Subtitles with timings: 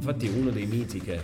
[0.00, 1.20] Infatti uno dei miti che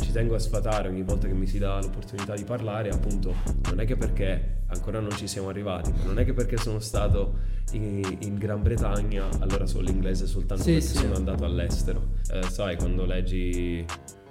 [0.00, 3.80] ci tengo a sfatare ogni volta che mi si dà l'opportunità di parlare appunto non
[3.80, 7.38] è che perché ancora non ci siamo arrivati, non è che perché sono stato
[7.72, 10.96] in, in Gran Bretagna allora so l'inglese soltanto Sì, perché sì.
[10.96, 12.12] sono andato all'estero.
[12.30, 13.84] Eh, sai, quando leggi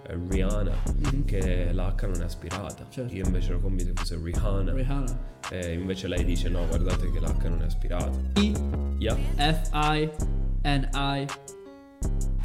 [0.07, 0.71] eh, Rihanna
[1.11, 1.25] Mhm.
[1.25, 3.13] che l'H non è aspirata, Certo.
[3.13, 4.71] io invece ero convinto che fosse Rihanna.
[4.73, 5.20] Rihanna.
[5.52, 8.09] E invece lei dice no, guardate che l'H non è aspirata.
[8.97, 9.18] Yeah.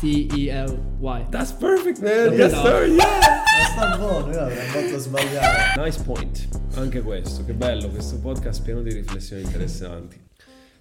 [0.02, 1.26] E-F-I-N-I-T-E-L-Y.
[1.30, 2.28] That's perfect, man.
[2.28, 2.86] Okay, Yes, sir.
[2.86, 3.42] Yeah.
[3.72, 5.80] Sta buono, io avrei fatto sbagliare.
[5.82, 6.48] Nice point.
[6.76, 10.20] Anche questo, che bello, questo podcast pieno di riflessioni interessanti.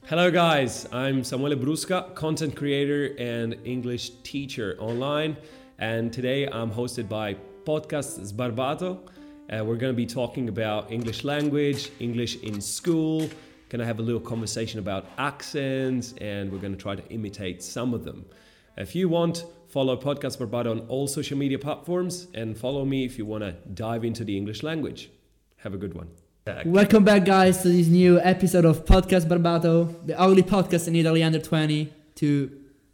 [0.05, 5.37] Hello guys, I'm Samuele Brusca, content creator and English teacher online,
[5.79, 8.99] and today I'm hosted by Podcast Sbarbato.
[9.49, 13.29] Uh, we're going to be talking about English language, English in school.
[13.69, 17.93] Gonna have a little conversation about accents, and we're going to try to imitate some
[17.95, 18.25] of them.
[18.75, 23.19] If you want, follow Podcast Barbato on all social media platforms, and follow me if
[23.19, 25.11] you want to dive into the English language.
[25.57, 26.09] Have a good one.
[26.65, 31.21] Welcome back, guys, to this new episode of Podcast Barbato, the only podcast in Italy
[31.23, 32.51] under 20 to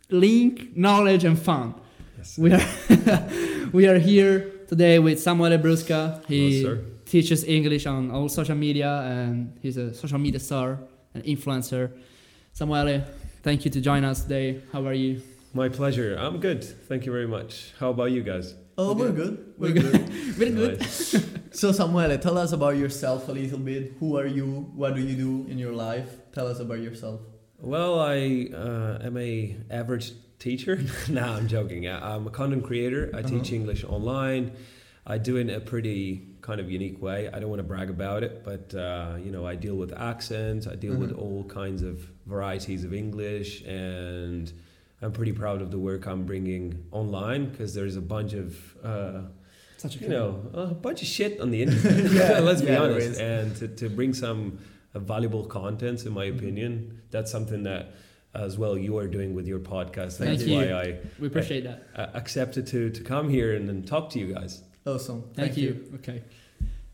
[0.10, 1.74] link knowledge and fun.
[2.38, 2.62] We are
[3.72, 6.24] we are here today with Samuele Brusca.
[6.28, 6.86] He Hello, sir.
[7.06, 10.78] teaches English on all social media, and he's a social media star
[11.14, 11.92] and influencer.
[12.54, 13.06] Samuele,
[13.44, 14.62] thank you to join us today.
[14.74, 15.22] How are you?
[15.54, 16.16] My pleasure.
[16.16, 16.64] I'm good.
[16.64, 17.74] Thank you very much.
[17.80, 18.54] How about you guys?
[18.78, 19.54] Oh, We're we're good.
[19.58, 20.80] We're We're good.
[20.80, 21.26] Nice.
[21.52, 23.94] So Samuele, tell us about yourself a little bit.
[24.00, 24.46] Who are you?
[24.76, 26.32] What do you do in your life?
[26.32, 27.22] Tell us about yourself.
[27.60, 30.80] Well, I uh, am a average teacher.
[31.10, 31.88] no, I'm joking.
[31.88, 33.10] I- I'm a content creator.
[33.16, 33.56] I teach Uh-huh.
[33.56, 34.52] English online.
[35.08, 37.28] I do it in a pretty kind of unique way.
[37.34, 40.68] I don't want to brag about it, but uh, you know, I deal with accents.
[40.68, 41.20] I deal with Mhm.
[41.22, 41.96] all kinds of
[42.28, 44.54] varieties of English, and
[45.02, 49.22] I'm pretty proud of the work I'm bringing online because there's a bunch of uh,
[49.78, 52.12] Such a you know, a bunch of shit on the internet.
[52.12, 53.20] Yeah, let's be yeah, there honest.
[53.20, 54.60] And to, to bring some
[54.94, 56.38] uh, valuable contents, in my Mhm.
[56.38, 57.94] opinion, that's something that,
[58.34, 60.18] as well, you are doing with your podcast.
[60.18, 60.58] Thank That's you.
[60.58, 61.88] why I we appreciate that.
[61.96, 64.64] uh, accepted to, to come here and, and talk to you guys.
[64.86, 65.24] Awesome.
[65.34, 65.90] Thank, you.
[65.96, 66.22] Ok.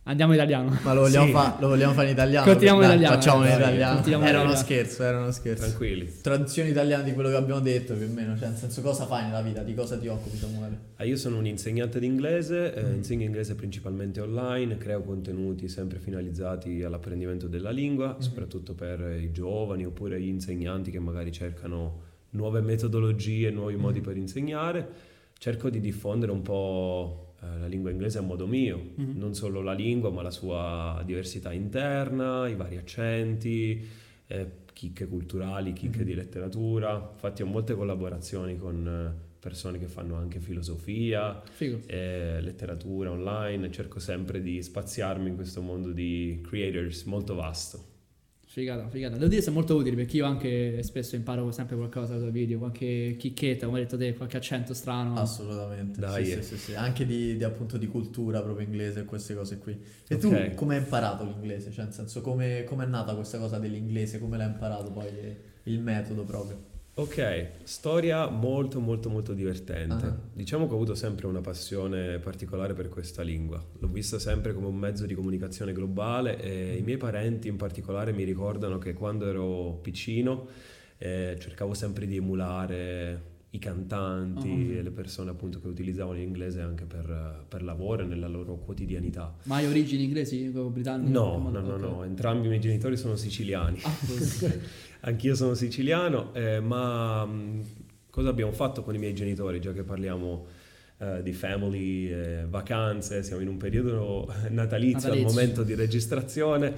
[0.08, 0.78] Andiamo in italiano.
[0.84, 1.32] Ma lo vogliamo, Sì.
[1.32, 2.46] fa- lo vogliamo fare in italiano?
[2.46, 4.00] Continuiamo in italiano, Facciamo in italiano.
[4.06, 4.56] Era uno italiano.
[4.56, 5.64] scherzo, era uno scherzo.
[5.66, 6.14] Tranquilli.
[6.22, 9.24] Traduzione italiana di quello che abbiamo detto più o meno, cioè nel senso cosa fai
[9.26, 10.78] nella vita, di cosa ti occupi Samuele?
[10.98, 12.94] Ah, io sono un insegnante di inglese, eh, Mm.
[12.98, 18.20] insegno inglese principalmente online, creo contenuti sempre finalizzati all'apprendimento della lingua, Mhm.
[18.20, 22.02] soprattutto per i giovani oppure gli insegnanti che magari cercano
[22.32, 24.06] nuove metodologie, nuovi modi Mhm.
[24.06, 24.88] per insegnare.
[25.40, 27.25] Cerco di diffondere un po'
[27.60, 29.14] la lingua inglese a modo mio, Mhm.
[29.18, 33.86] non solo la lingua, ma la sua diversità interna, i vari accenti,
[34.28, 36.06] eh, chicche culturali, chicche Mhm.
[36.06, 37.10] di letteratura.
[37.14, 41.82] Infatti ho molte collaborazioni con eh, persone che fanno anche filosofia, Figo.
[41.86, 47.94] e letteratura online, cerco sempre di spaziarmi in questo mondo di creators molto vasto.
[48.56, 49.16] Figata, figata.
[49.16, 52.58] Devo dire che sono molto utili perché io anche spesso imparo sempre qualcosa dai video,
[52.58, 55.20] qualche chicchetta, come hai detto te, qualche accento strano.
[55.20, 56.00] Assolutamente.
[56.00, 56.42] Dai, Sì, eh.
[56.42, 56.74] sì, sì, sì.
[56.76, 59.78] Anche di, di, appunto di cultura proprio inglese e queste cose qui.
[60.08, 60.54] E tu Ok.
[60.54, 61.70] come hai imparato l'inglese?
[61.70, 64.20] Cioè nel senso come come è nata questa cosa dell'inglese?
[64.20, 65.10] Come l'hai imparato poi
[65.64, 66.75] il metodo proprio?
[66.98, 70.06] Ok, storia molto molto molto divertente.
[70.06, 70.18] Ah.
[70.32, 73.62] Diciamo che ho avuto sempre una passione particolare per questa lingua.
[73.80, 78.14] L'ho vista sempre come un mezzo di comunicazione globale e i miei parenti in particolare
[78.14, 80.48] mi ricordano che quando ero piccino
[80.98, 84.78] eh, cercavo sempre di emulare i cantanti Ah.
[84.80, 89.34] e le persone appunto che utilizzavano l'inglese anche per, per lavoro e nella loro quotidianità.
[89.44, 91.12] Ma hai origini inglesi o britanniche?
[91.12, 91.80] No, no, no, Ok.
[91.80, 93.80] no, entrambi i miei genitori sono siciliani.
[93.84, 93.94] Ah.
[95.08, 97.64] Anch'io sono siciliano, eh, ma mh,
[98.10, 99.60] cosa abbiamo fatto con i miei genitori?
[99.62, 100.46] Già che parliamo
[100.98, 105.28] eh, di family, eh, vacanze, siamo in un periodo natalizio, al Natalizio.
[105.28, 106.74] momento di registrazione,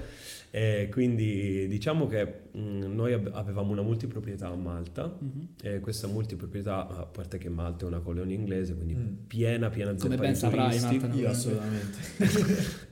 [0.50, 5.48] e quindi diciamo che mh, noi avevamo una multiproprietà a Malta Mhm.
[5.62, 9.14] e questa multiproprietà, a parte che Malta è una colonia inglese, quindi Mm.
[9.26, 10.98] piena, piena Come zeppa ben di saprai, turisti.
[10.98, 11.96] Malta Io assolutamente.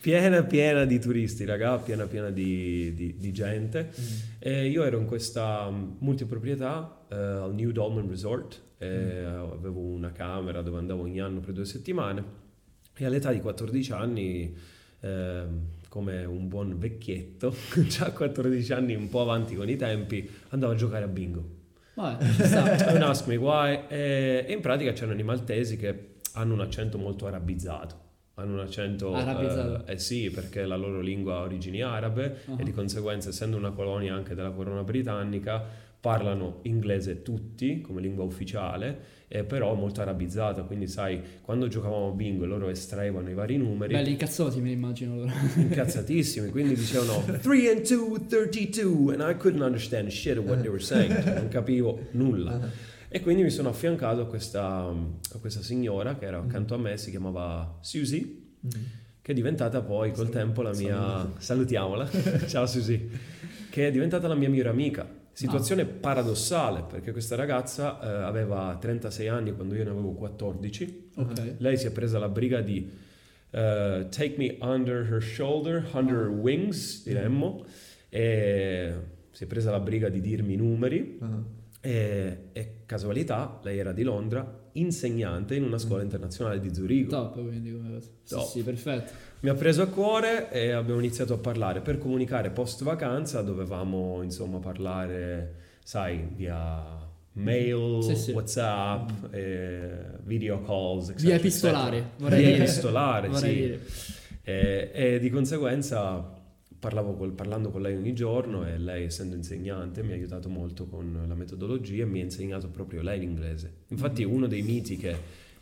[0.00, 3.90] Piena, piena di turisti, raga, piena, piena di, di- di gente.
[4.38, 10.10] E io ero in questa mm, multiproprietà eh, al New Dolman Resort, e avevo una
[10.10, 12.24] camera dove andavo ogni anno per due settimane
[12.96, 14.56] e all'età di 14 anni,
[15.00, 17.54] ehm, come un buon vecchietto,
[17.86, 21.58] già a 14 anni un po' avanti con i tempi, andavo a giocare a bingo.
[22.38, 23.84] Don't ask me why.
[23.88, 27.99] E, e in pratica c'erano i maltesi che hanno un accento molto arabizzato.
[28.40, 29.14] Hanno un accento...
[29.14, 29.86] Arabizzato?
[29.86, 32.56] Eh, eh sì, perché la loro lingua ha origini arabe Ah.
[32.58, 35.62] e di conseguenza, essendo una colonia anche della corona britannica,
[36.00, 42.12] parlano inglese tutti come lingua ufficiale, eh, però molto arabizzata, quindi sai, quando giocavamo a
[42.12, 45.30] bingo e loro estraevano i vari numeri, Belli incazzosi, me li immagino loro.
[45.56, 50.70] incazzatissimi, quindi dicevano 3 and 2, 32, and I couldn't understand shit of what they
[50.70, 52.58] were saying, cioè, non capivo nulla.
[53.12, 56.96] E quindi mi sono affiancato a questa, a questa signora che era accanto a me,
[56.96, 58.68] si chiamava Susie, Mm.
[59.22, 61.30] che è diventata poi col tempo la mia...
[61.38, 62.06] Salutiamola,
[62.46, 63.08] ciao Susie,
[63.70, 65.08] che è diventata la mia migliore amica.
[65.32, 71.10] Situazione paradossale perché questa ragazza eh, aveva 36 anni quando io ne avevo 14.
[71.16, 71.54] Ok.
[71.56, 72.86] Lei si è presa la briga di
[73.50, 77.64] eh, take me under her shoulder, under her wings, diremmo,
[78.10, 78.94] e
[79.30, 81.18] si è presa la briga di dirmi i numeri.
[81.22, 81.58] Ah.
[81.82, 87.10] E, e casualità, lei era di Londra, insegnante in una scuola internazionale di Zurigo.
[87.10, 88.06] Top, quindi come cosa.
[88.22, 88.46] Sì, Top.
[88.48, 89.12] sì, perfetto.
[89.40, 91.80] Mi ha preso a cuore e abbiamo iniziato a parlare.
[91.80, 98.32] Per comunicare post vacanza dovevamo insomma parlare, sai, via mail, Sì, sì.
[98.32, 99.88] WhatsApp, eh,
[100.24, 102.62] video calls, eccetera, Via epistolare, vorrei Via dire.
[102.64, 103.60] epistolare, Vorrei sì.
[103.60, 103.80] dire.
[104.42, 106.32] E, e di conseguenza
[106.80, 110.86] parlavo col- parlando con lei ogni giorno e lei essendo insegnante mi ha aiutato molto
[110.86, 113.72] con la metodologia e mi ha insegnato proprio lei l'inglese.
[113.88, 115.14] Infatti uno dei miti che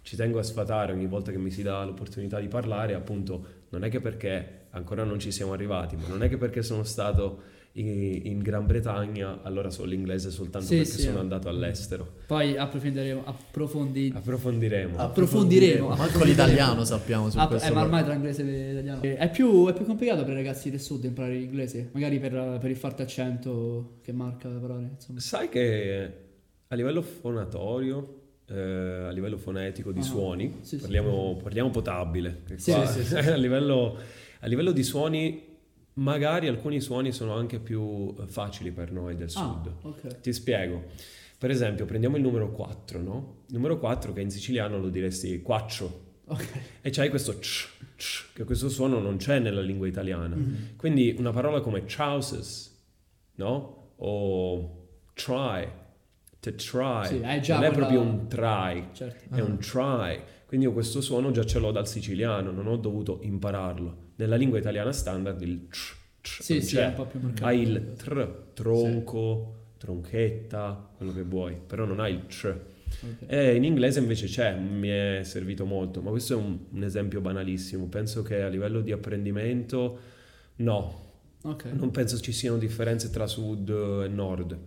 [0.02, 3.82] ci tengo a sfatare ogni volta che mi si dà l'opportunità di parlare appunto non
[3.82, 7.42] è che perché ancora non ci siamo arrivati, ma non è che perché sono stato
[7.72, 11.02] in, in Gran Bretagna allora so l'inglese soltanto Sì, perché sì.
[11.02, 12.06] sono andato all'estero.
[12.26, 14.12] Poi approfondiremo, approfondi...
[14.14, 14.96] Approfondiremo.
[14.98, 15.88] Approfondiremo.
[15.94, 17.68] Manco l'italiano sappiamo su Ah, questo.
[17.68, 19.02] eh, ma ormai tra inglese e italiano.
[19.02, 22.58] Eh, È più, è più complicato per i ragazzi del sud imparare l'inglese, magari per,
[22.60, 24.88] per il forte accento che marca le parole.
[24.94, 25.20] Insomma.
[25.20, 26.12] Sai che
[26.66, 28.14] a livello fonatorio,
[28.46, 28.58] eh,
[29.06, 30.82] a livello fonetico di Ah, suoni, sì, sì.
[30.82, 33.96] parliamo, parliamo potabile, Sì, qua- sì, sì, a, livello,
[34.40, 35.47] a livello di suoni,
[35.98, 39.72] magari alcuni suoni sono anche più eh, facili per noi del Ah, sud.
[39.82, 40.20] ok.
[40.20, 40.84] Ti spiego.
[41.38, 43.36] Per esempio, prendiamo il numero 4, no?
[43.48, 46.06] Il numero 4 che in siciliano lo diresti quattro.
[46.26, 46.46] Ok.
[46.82, 50.34] E c'hai questo ch, ch, che questo suono non c'è nella lingua italiana.
[50.36, 50.76] Mhm.
[50.76, 52.76] Quindi una parola come trousers,
[53.36, 53.92] no?
[53.96, 55.66] O try,
[56.40, 57.06] to try.
[57.06, 59.34] Sì, già non è quella- proprio un try, Certo.
[59.34, 60.20] è un try.
[60.46, 64.06] Quindi io questo suono già ce l'ho dal siciliano, non ho dovuto impararlo.
[64.18, 65.78] Nella lingua italiana standard il tr,
[66.20, 67.44] tr Sì, sì, è un po' più marcato.
[67.46, 72.46] Hai il tr, tronco, tronchetta, quello che vuoi, però non hai il tr.
[72.48, 73.24] Ok.
[73.28, 77.20] E in inglese invece c'è, mi è servito molto, ma questo è un, un esempio
[77.20, 77.86] banalissimo.
[77.86, 79.98] Penso che a livello di apprendimento,
[80.56, 81.06] no,
[81.42, 81.66] Ok.
[81.66, 83.68] non penso ci siano differenze tra sud
[84.04, 84.58] e nord,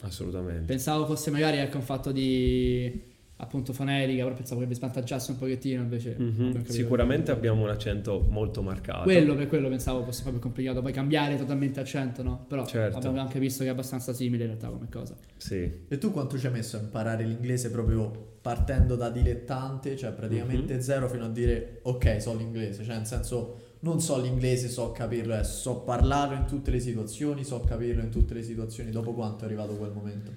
[0.00, 0.64] assolutamente.
[0.64, 5.38] Pensavo fosse magari ecco, un fatto di appunto fonetica, però pensavo che vi svantaggiasse un
[5.38, 6.14] pochettino invece.
[6.18, 6.72] Mhm, capito.
[6.72, 9.02] Sicuramente abbiamo un accento molto marcato.
[9.02, 12.44] Quello per quello pensavo fosse proprio complicato, poi cambiare totalmente accento, no?
[12.48, 12.96] Però Certo.
[12.96, 15.16] abbiamo anche visto che è abbastanza simile in realtà come cosa.
[15.36, 15.70] Sì.
[15.88, 20.74] E tu quanto ci hai messo a imparare l'inglese proprio partendo da dilettante, cioè praticamente
[20.74, 20.80] Mhm.
[20.80, 25.36] zero fino a dire ok, so l'inglese, cioè nel senso non so l'inglese, so capirlo,
[25.38, 29.44] eh, so parlarlo in tutte le situazioni, so capirlo in tutte le situazioni, dopo quanto
[29.44, 30.30] è arrivato quel momento?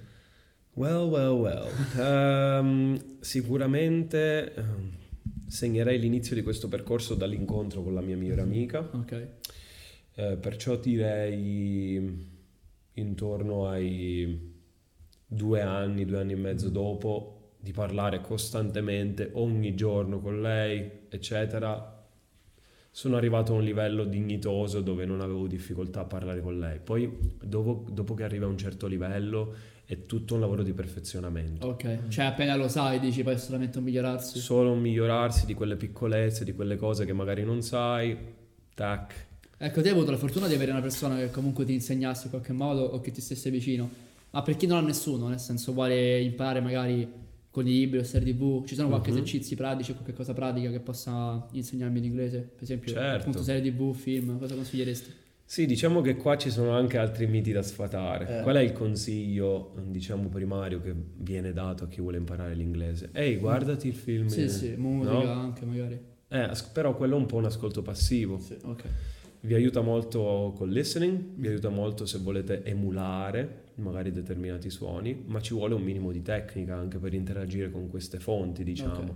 [0.77, 1.68] Well, well, well.
[1.97, 4.91] Ehm, sicuramente ehm,
[5.47, 8.88] segnerei l'inizio di questo percorso dall'incontro con la mia migliore amica.
[8.91, 9.27] Ok.
[10.13, 12.27] Eh, perciò direi
[12.94, 14.53] intorno ai
[15.25, 22.07] due anni, due anni e mezzo dopo, di parlare costantemente ogni giorno con lei, eccetera.
[22.92, 26.80] Sono arrivato a un livello dignitoso dove non avevo difficoltà a parlare con lei.
[26.80, 29.56] Poi, dopo, dopo che arriva a un certo livello,
[29.89, 31.65] è tutto un lavoro di perfezionamento.
[31.65, 32.09] Ok.
[32.09, 34.37] Cioè appena lo sai dici poi è solamente un migliorarsi.
[34.37, 38.15] Solo un migliorarsi di quelle piccolezze, di quelle cose che magari non sai,
[38.75, 39.25] tac,
[39.59, 42.29] Ecco, te hai avuto la fortuna di avere una persona che comunque ti insegnasse in
[42.29, 43.89] qualche modo o che ti stesse vicino.
[44.29, 47.11] Ma per chi non ha nessuno, nel senso vuole imparare magari
[47.49, 49.15] con i libri o serie tv, ci sono qualche Mhm.
[49.17, 52.37] esercizi pratici o qualche cosa pratica che possa insegnarmi l'inglese?
[52.53, 53.17] Per esempio, Certo.
[53.19, 55.11] appunto serie tv, film, cosa consiglieresti?
[55.49, 58.39] Sì, diciamo che qua ci sono anche altri miti da sfatare.
[58.39, 58.42] Eh.
[58.42, 63.11] Qual è il consiglio, diciamo, primario che viene dato a chi vuole imparare l'inglese?
[63.13, 64.27] Ehi, guardati il film.
[64.27, 65.31] Sì, sì, musica no?
[65.31, 65.97] anche magari.
[66.27, 68.44] Eh, però quello è un po' un ascolto passivo.
[68.63, 68.83] Ok.
[69.39, 75.39] Vi aiuta molto col listening, vi aiuta molto se volete emulare magari determinati suoni, ma
[75.39, 78.99] ci vuole un minimo di tecnica anche per interagire con queste fonti, diciamo.
[78.99, 79.16] Ok.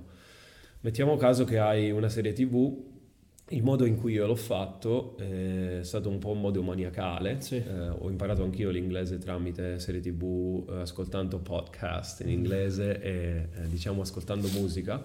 [0.79, 2.90] Mettiamo caso che hai una serie TV,
[3.51, 7.41] il modo in cui io l'ho fatto è stato un po' un modo maniacale.
[7.41, 7.55] Sì.
[7.55, 13.67] Eh, ho imparato anch'io l'inglese tramite serie TV, eh, ascoltando podcast in inglese e eh,
[13.67, 15.03] diciamo ascoltando musica.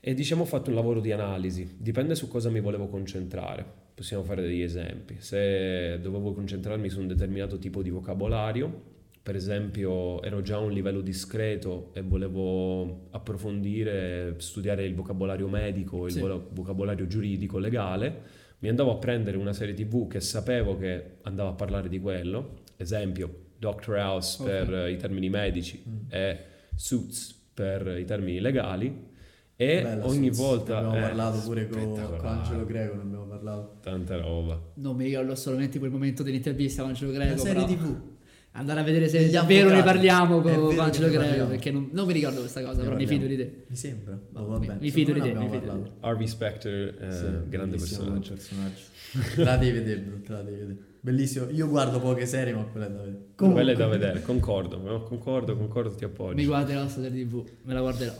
[0.00, 3.64] E diciamo ho fatto un lavoro di analisi, dipende su cosa mi volevo concentrare.
[3.94, 5.16] Possiamo fare degli esempi.
[5.18, 8.91] Se dovevo concentrarmi su un determinato tipo di vocabolario,
[9.22, 16.06] per esempio ero già a un livello discreto e volevo approfondire, studiare il vocabolario medico,
[16.06, 16.20] il Sì.
[16.20, 21.50] vo- vocabolario giuridico, legale, mi andavo a prendere una serie tv che sapevo che andava
[21.50, 24.48] a parlare di quello, esempio Doctor House Ok.
[24.48, 25.96] per i termini medici Mm.
[26.08, 26.38] e
[26.74, 29.10] Suits per i termini legali
[29.54, 30.38] e Bella, ogni Suits.
[30.38, 30.80] volta...
[30.80, 31.80] Ne abbiamo eh, parlato pure con,
[32.18, 33.76] con Angelo Greco, ne abbiamo parlato.
[33.82, 34.60] Tanta roba.
[34.74, 37.38] Non mi ricordo solamente quel momento dell'intervista con Angelo La Greco.
[37.38, 38.00] serie però TV.
[38.54, 41.46] Andare a vedere se Degli davvero ne parliamo È con, vero Angelo Greco.
[41.46, 43.26] Perché non, non mi ricordo questa cosa, Ne però mi parliamo.
[43.26, 43.64] fido di te.
[43.66, 44.20] Mi sembra.
[44.30, 44.78] Ma No, va mi- bene.
[44.80, 45.90] mi fido di te, mi fido di parlato.
[46.00, 48.32] Harvey Specter, eh, Sì, grande personaggio.
[48.34, 48.82] personaggio.
[49.36, 50.78] Te la devi vedere, te la devi vedere.
[51.00, 51.48] Bellissimo.
[51.50, 53.18] Io guardo poche serie, ma quella è da vedere.
[53.34, 55.02] Quella è da vedere, concordo, no?
[55.02, 56.34] concordo, concordo, ti appoggio.
[56.34, 58.12] Mi guarderò sta serie TV, me la guarderò.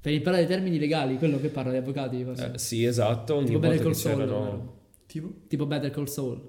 [0.00, 2.20] Per imparare i termini legali, quello che parla di avvocati.
[2.22, 4.16] Eh, sì, esatto, ogni tipo volta Better che Call Saul.
[4.18, 4.40] c'erano...
[4.44, 4.78] vero?
[5.06, 5.32] Tipo?
[5.48, 6.40] Tipo Better Call Saul.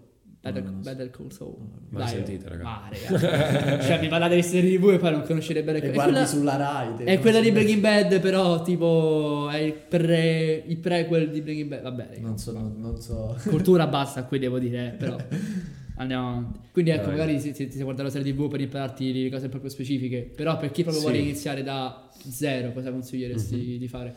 [0.43, 0.89] Better, No, non so.
[0.89, 1.55] Better Call Saul.
[1.89, 2.63] Mai Dai, sentite, raga.
[2.63, 3.79] Ma, raga.
[3.85, 6.25] cioè, mi parlate di serie TV e poi non conoscete Better E Call guardi quella-
[6.27, 7.03] sulla Rai.
[7.03, 7.51] È quella di.
[7.51, 11.81] Breaking Bad, però tipo è il, pre, il prequel di Breaking Bad.
[11.83, 12.21] Vabbè, raga.
[12.21, 13.37] Non so, non, non so.
[13.49, 15.15] cultura bassa qui devo dire, eh, però
[15.97, 16.59] andiamo avanti.
[16.71, 17.17] Quindi ecco, Dai.
[17.17, 20.57] magari si, si, si guarda la serie TV per impararti le cose proprio specifiche, però
[20.57, 21.09] per chi proprio Sì.
[21.09, 23.77] vuole iniziare da zero, cosa consiglieresti Mhm.
[23.77, 24.15] di fare?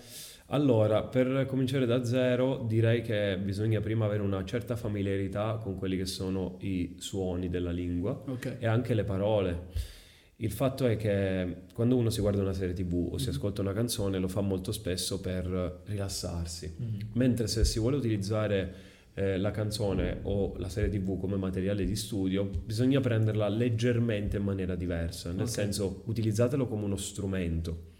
[0.48, 5.96] Allora, per cominciare da zero, direi che bisogna prima avere una certa familiarità con quelli
[5.96, 8.56] che sono i suoni della lingua Ok.
[8.58, 9.92] e anche le parole.
[10.36, 13.34] Il fatto è che quando uno si guarda una serie TV o si Mhm.
[13.34, 16.74] ascolta una canzone lo fa molto spesso per rilassarsi.
[16.76, 16.98] Mhm.
[17.14, 21.94] Mentre se si vuole utilizzare eh, la canzone o la serie TV come materiale di
[21.94, 25.48] studio, bisogna prenderla leggermente in maniera diversa, nel Ok.
[25.48, 27.92] senso utilizzatelo come uno strumento.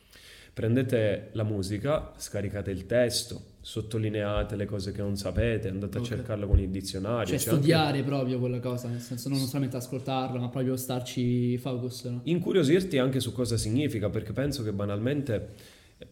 [0.54, 6.04] Prendete la musica, scaricate il testo, sottolineate le cose che non sapete, andate Ok.
[6.04, 7.26] a cercarlo con il dizionario.
[7.26, 12.04] Cioè anche- studiare proprio quella cosa, nel senso non solamente ascoltarla, ma proprio starci focus,
[12.04, 12.20] no?
[12.22, 15.48] Incuriosirti anche su cosa significa, perché penso che banalmente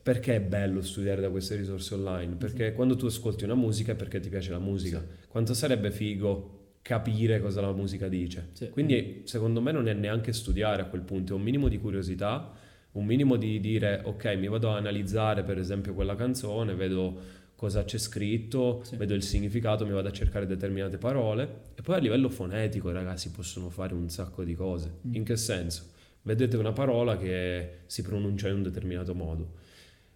[0.02, 2.34] perché è bello studiare da queste risorse online?
[2.34, 5.04] Perché quando tu ascolti una musica è perché ti piace la musica.
[5.28, 8.48] Quanto sarebbe figo capire cosa la musica dice?
[8.54, 8.70] Sì.
[8.70, 12.52] Quindi secondo me non è neanche studiare a quel punto, è un minimo di curiosità,
[12.92, 17.84] un minimo di dire ok, mi vado a analizzare per esempio quella canzone, vedo cosa
[17.84, 18.96] c'è scritto, Sì.
[18.96, 23.30] vedo il significato, mi vado a cercare determinate parole e poi a livello fonetico ragazzi
[23.30, 24.90] possono fare un sacco di cose.
[25.06, 25.14] Mm.
[25.14, 25.90] In che senso?
[26.22, 29.52] Vedete una parola che si pronuncia in un determinato modo.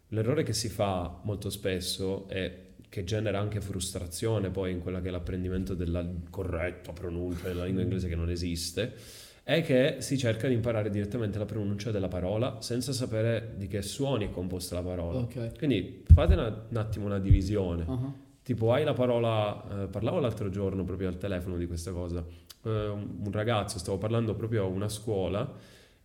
[0.09, 5.09] L'errore che si fa molto spesso è che genera anche frustrazione poi in quella che
[5.09, 8.92] è l'apprendimento della corretta pronuncia della lingua inglese che non esiste,
[9.48, 13.80] è che si cerca di imparare direttamente la pronuncia della parola senza sapere di che
[13.80, 15.20] suoni è composta la parola.
[15.20, 15.56] Ok.
[15.56, 17.84] Quindi fate una- un attimo una divisione.
[17.86, 18.12] Ah,
[18.42, 22.24] Tipo hai la parola, eh, parlavo l'altro giorno proprio al telefono di questa cosa,
[22.64, 25.48] Eh, un ragazzo, stavo parlando proprio a una scuola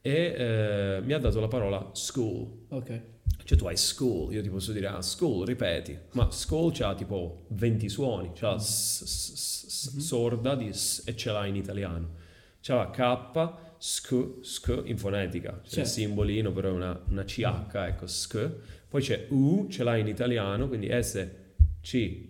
[0.01, 2.47] e eh, mi ha dato la parola school.
[2.69, 3.01] Ok.
[3.43, 7.45] Cioè tu hai school, io ti posso dire ah school, ripeti, ma school c'ha tipo
[7.47, 12.19] 20 suoni, c'ha s, s- s- s- sorda di s e ce l'ha in italiano.
[12.61, 15.89] C'ha la K, sk, sk in fonetica, c'è il Certo.
[15.89, 18.49] simbolino però è una, una CH, ecco sk.
[18.87, 21.27] Poi c'è U, ce l'hai in italiano, quindi S,
[21.81, 22.27] C,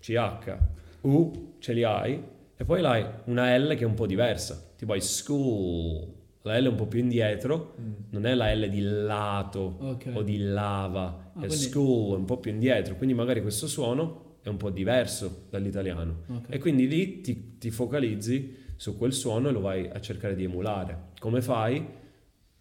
[0.00, 0.56] CH,
[1.02, 2.20] U, ce li hai.
[2.56, 6.64] E poi l'hai una L che è un po' diversa, tipo hai school, la L
[6.64, 7.92] è un po' più indietro, Mm.
[8.10, 10.10] non è la L di lato Ok.
[10.14, 13.66] o di lava, Ah, è quindi- school, è un po' più indietro, quindi magari questo
[13.68, 16.22] suono è un po' diverso dall'italiano.
[16.28, 16.46] Ok.
[16.48, 20.42] E quindi lì ti, ti focalizzi su quel suono e lo vai a cercare di
[20.42, 21.10] emulare.
[21.20, 21.86] Come fai?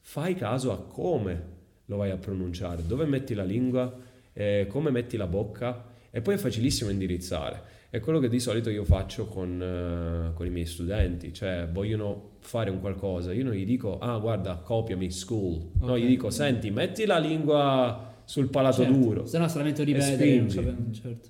[0.01, 1.43] Fai caso a come
[1.85, 3.91] lo vai a pronunciare, dove metti la lingua,
[4.31, 7.79] eh, come metti la bocca e poi è facilissimo indirizzare.
[7.89, 12.33] È quello che di solito io faccio con, eh, con i miei studenti, cioè vogliono
[12.41, 15.97] fare un qualcosa, io non gli dico ah guarda copiami school, no Ok.
[15.99, 21.29] gli dico senti metti la lingua sul palato Certo, duro, Se no solamente sapendo- certo.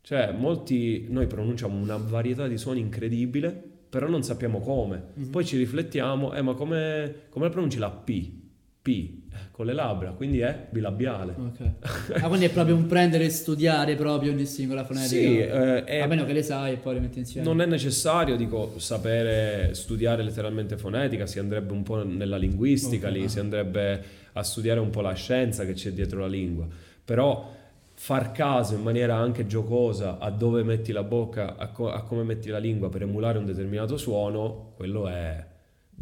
[0.00, 5.02] cioè, molti noi pronunciamo una varietà di suoni incredibile, però non sappiamo come.
[5.14, 5.30] Mhm.
[5.30, 8.30] Poi ci riflettiamo, eh, ma come, come la pronunci la P?
[8.82, 11.34] P, eh, con le labbra, quindi è bilabiale.
[11.36, 12.14] Ok.
[12.22, 15.08] Ah, quindi è proprio un prendere e studiare proprio ogni singola fonetica.
[15.20, 17.46] Sì, eh, è- A meno che le sai e poi le metti insieme.
[17.46, 23.12] non è necessario, dico, sapere studiare letteralmente fonetica, si andrebbe un po' nella linguistica Ok,
[23.12, 26.66] lì, si andrebbe a studiare un po' la scienza che c'è dietro la lingua.
[27.04, 27.54] Però
[28.02, 32.22] far caso in maniera anche giocosa a dove metti la bocca, a, co- a come
[32.22, 35.46] metti la lingua per emulare un determinato suono, quello è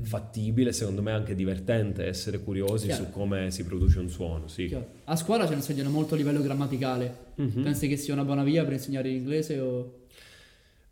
[0.02, 3.02] fattibile, secondo me anche divertente essere curiosi Chiaro.
[3.02, 4.72] su come si produce un suono, sì.
[5.06, 7.32] A scuola ci insegnano molto a livello grammaticale.
[7.34, 7.62] Mhm.
[7.64, 10.02] Pensi che sia una buona via per insegnare l'inglese o...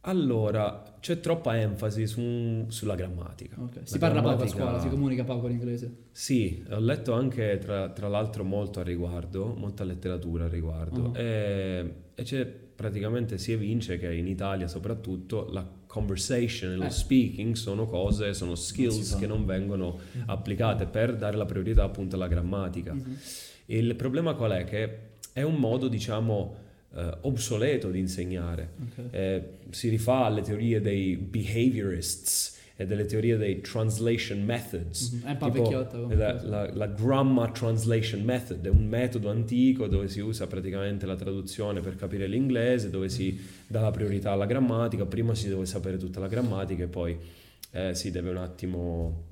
[0.08, 3.56] Allora, c'è troppa enfasi su- sulla grammatica.
[3.60, 3.74] Ok.
[3.76, 5.92] La Si parla poco a grammatica- scuola, si comunica poco l'inglese.
[6.12, 11.12] Sì, ho letto anche tra, tra l'altro molto a riguardo, molta letteratura a riguardo Mhm.
[11.16, 16.90] e, e c'è praticamente si evince che in Italia soprattutto la conversation e lo Eh.
[16.90, 19.18] speaking sono cose, sono skills fa.
[19.18, 22.92] che non vengono applicate per dare la priorità appunto alla grammatica.
[22.92, 23.16] Mhm.
[23.66, 24.64] Il problema qual è?
[24.64, 24.98] Che
[25.32, 26.64] è un modo diciamo
[26.96, 28.70] eh, obsoleto di insegnare.
[28.82, 29.04] Ok.
[29.10, 35.10] Eh, si rifà alle teorie dei behaviorists e delle teorie dei translation methods.
[35.12, 35.22] Mhm.
[35.24, 39.30] È un po' Tipo, vecchiotta come la, la- la Grammar Translation Method è un metodo
[39.30, 44.32] antico dove si usa praticamente la traduzione per capire l'inglese, dove si dà la priorità
[44.32, 47.16] alla grammatica, prima si deve sapere tutta la grammatica e poi
[47.72, 49.24] eh, si deve un attimo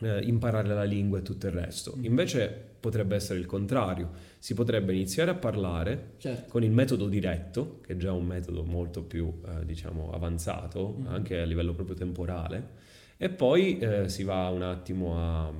[0.00, 1.94] eh, imparare la lingua e tutto il resto.
[1.98, 2.04] Mm.
[2.04, 6.50] Invece potrebbe essere il contrario, si potrebbe iniziare a parlare Certo.
[6.50, 11.06] con il metodo diretto, che è già un metodo molto più, eh, diciamo, avanzato, Mhm.
[11.08, 12.68] anche a livello proprio temporale,
[13.18, 15.52] e poi eh, si va un attimo a,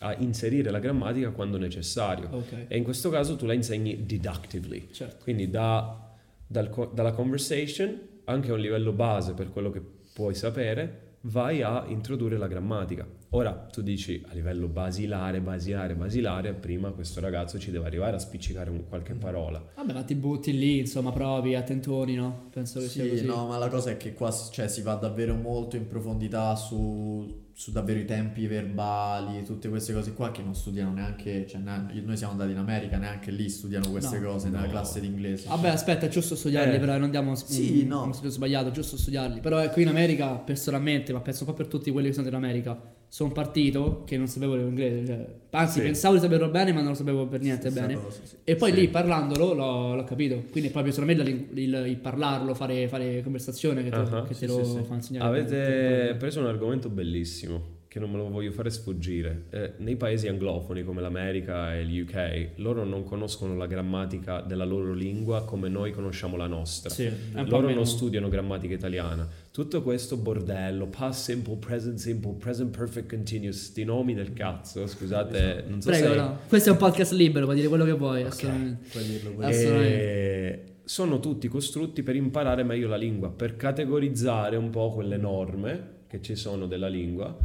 [0.00, 2.28] a inserire la grammatica quando necessario.
[2.30, 2.66] Ok.
[2.68, 5.16] E in questo caso tu la insegni deductively, Certo.
[5.24, 6.06] quindi da-
[6.46, 9.82] dal dalla conversation, anche a un livello base per quello che
[10.14, 13.04] puoi sapere, vai a introdurre la grammatica.
[13.32, 18.18] Ora tu dici a livello basilare, basilare, basilare, prima questo ragazzo ci deve arrivare a
[18.18, 19.18] spiccicare un- qualche Mm.
[19.18, 19.62] parola.
[19.76, 22.46] Vabbè, ma ti butti lì, insomma, provi, attentoni, no?
[22.50, 23.24] Penso che sia Sì, così.
[23.26, 26.56] no, ma la cosa è che qua si- cioè, si va davvero molto in profondità
[26.56, 31.60] su, su davvero i tempi verbali, tutte queste cose qua che non studiano neanche, cioè,
[31.60, 34.30] ne- noi siamo andati in America, neanche lì studiano queste No.
[34.30, 34.70] cose nella No.
[34.70, 35.48] classe di inglese.
[35.48, 36.78] Vabbè, aspetta, è giusto studiarli, Eh.
[36.78, 38.04] però non diamo Sì, un, no.
[38.04, 39.40] un studio sbagliato, è giusto studiarli.
[39.40, 42.28] Però eh, qui in America, personalmente, ma penso un po' per tutti quelli che sono
[42.28, 45.84] in America, sono partito che non sapevo l'inglese, cioè, anzi Sì.
[45.84, 48.00] pensavo di saperlo bene, ma non lo sapevo per niente Stessa bene.
[48.00, 48.36] cosa, sì.
[48.44, 48.80] E poi Sì.
[48.80, 50.42] lì parlandolo l'ho, l'ho capito.
[50.50, 54.34] Quindi è proprio solamente il, il- il parlarlo, fare, fare conversazione che, te- Ah, che
[54.34, 54.82] sì, te lo sì, sì.
[54.86, 55.26] fa insegnare.
[55.40, 59.44] Avete preso un argomento bellissimo che non me lo voglio fare sfuggire.
[59.48, 64.66] Eh, nei paesi anglofoni come l'America e il UK, loro non conoscono la grammatica della
[64.66, 66.90] loro lingua come noi conosciamo la nostra.
[66.90, 69.26] Sì, Loro meno- non studiano grammatica italiana.
[69.50, 75.64] Tutto questo bordello, past simple, present simple, present perfect continuous, sti nomi del cazzo, scusate,
[75.66, 76.14] non so Prego, se...
[76.14, 76.38] no.
[76.46, 78.28] Questo è un podcast libero, puoi dire quello che vuoi, Ok.
[78.28, 78.88] assolutamente.
[78.90, 79.60] Puoi dirlo, puoi dirlo.
[79.62, 80.04] Assolutamente.
[80.04, 85.96] E sono tutti costrutti per imparare meglio la lingua, per categorizzare un po' quelle norme
[86.06, 87.36] che ci sono della lingua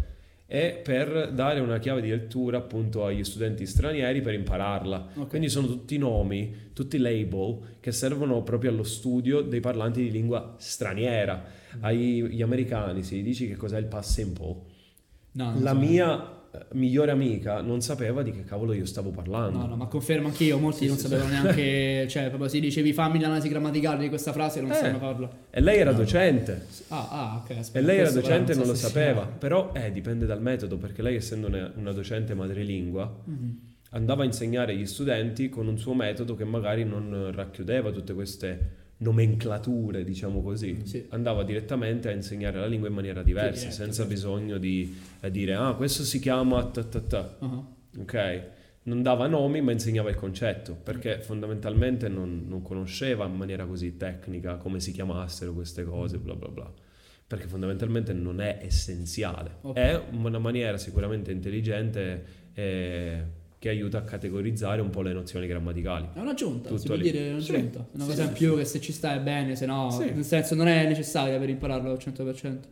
[0.53, 5.07] e per dare una chiave di lettura appunto agli studenti stranieri per impararla.
[5.15, 5.27] Ok.
[5.29, 10.53] Quindi sono tutti nomi, tutti label che servono proprio allo studio dei parlanti di lingua
[10.59, 11.43] straniera.
[11.79, 14.55] Agli americani si dici che cos'è il past simple.
[15.31, 15.77] No, La so.
[15.79, 16.42] mia
[16.73, 19.57] migliore amica non sapeva di che cavolo io stavo parlando.
[19.59, 22.93] No, no, ma confermo anch'io, molti Sì, non sì, sapevano neanche, cioè proprio si dicevi
[22.93, 24.75] fammi l'analisi grammaticale di questa frase e non Eh.
[24.75, 25.29] sanno farla.
[25.49, 25.97] E lei era No.
[25.97, 26.65] docente.
[26.89, 27.79] Ah, ah, ok, aspetta.
[27.79, 31.15] E lei era docente e non lo sapeva, però eh, dipende dal metodo, perché lei
[31.15, 33.57] essendo una, docente madrelingua Mhm.
[33.91, 38.81] andava a insegnare agli studenti con un suo metodo che magari non racchiudeva tutte queste
[39.03, 40.81] nomenclature, diciamo così.
[40.85, 41.05] Sì.
[41.09, 44.07] Andava direttamente a insegnare la lingua in maniera diversa, diretto, senza sì.
[44.09, 47.63] bisogno di eh, dire ah, questo si chiama ta ta ta, Ah,
[47.99, 48.43] ok?
[48.85, 53.95] Non dava nomi, ma insegnava il concetto, perché fondamentalmente non, non conosceva in maniera così
[53.95, 56.73] tecnica come si chiamassero queste cose, bla bla bla.
[57.25, 59.57] Perché fondamentalmente non è essenziale.
[59.61, 59.77] Ok.
[59.77, 63.23] È una maniera sicuramente intelligente eh,
[63.63, 66.09] che aiuta a categorizzare un po' le nozioni grammaticali.
[66.15, 67.09] È un'aggiunta, si Tutto può lì.
[67.09, 67.51] dire Sì.
[67.51, 67.79] un'aggiunta.
[67.79, 68.57] È una Sì, cosa sì, in più sì.
[68.57, 70.11] che se ci sta è bene, se no, Sì.
[70.11, 72.67] nel senso non è necessaria per impararlo al 100%.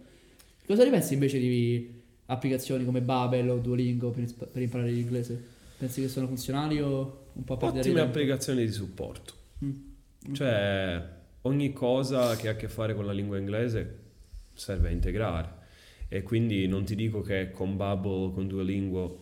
[0.68, 5.42] Cosa ne pensi invece di applicazioni come Babel o Duolingo per, per imparare l'inglese?
[5.78, 8.10] Pensi che sono funzionali o un po' perdere Ottime tempo?
[8.10, 9.34] applicazioni di supporto.
[9.64, 10.34] Mm.
[10.34, 11.04] Cioè,
[11.44, 13.98] ogni cosa che ha a che fare con la lingua inglese
[14.54, 15.60] serve a integrare.
[16.10, 19.21] E quindi non ti dico che con Bubble, con Duolingo,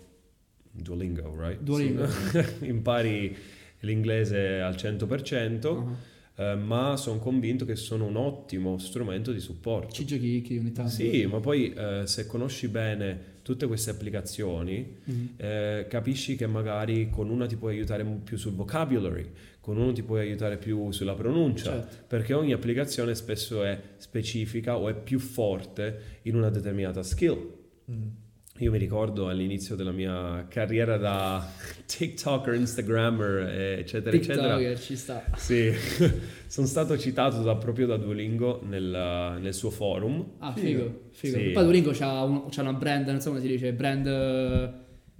[0.82, 1.60] Duolingo, right?
[1.62, 2.08] Duolingo.
[2.08, 2.44] Sì.
[2.68, 3.36] impari
[3.82, 5.98] l'inglese al 100%,
[6.36, 6.52] Ah.
[6.52, 9.94] eh, ma sono convinto che sono un ottimo strumento di supporto.
[9.94, 10.92] Ci giochi chi ogni tanto?
[10.92, 15.30] Sì, ma poi eh, se conosci bene tutte queste applicazioni, Mhm.
[15.38, 20.04] eh, capisci che magari con una ti puoi aiutare più sul vocabulary, con uno ti
[20.04, 21.96] puoi aiutare più sulla pronuncia, Certo.
[22.08, 27.54] perché ogni applicazione spesso è specifica o è più forte in una determinata skill.
[27.92, 28.08] Mm.
[28.62, 31.50] Io mi ricordo all'inizio della mia carriera da
[31.86, 34.58] TikToker, Instagrammer, eh, eccetera, eccetera.
[34.58, 35.24] TikToker ci sta.
[35.38, 35.72] Sì,
[36.48, 40.34] sono stato citato da- proprio da Duolingo nel, nel suo forum.
[40.40, 41.08] Ah, Figo.
[41.12, 41.38] figo.
[41.38, 41.50] Sì.
[41.52, 44.72] Poi Duolingo c'ha, un- c'ha una brand, non so come si dice, brand eh,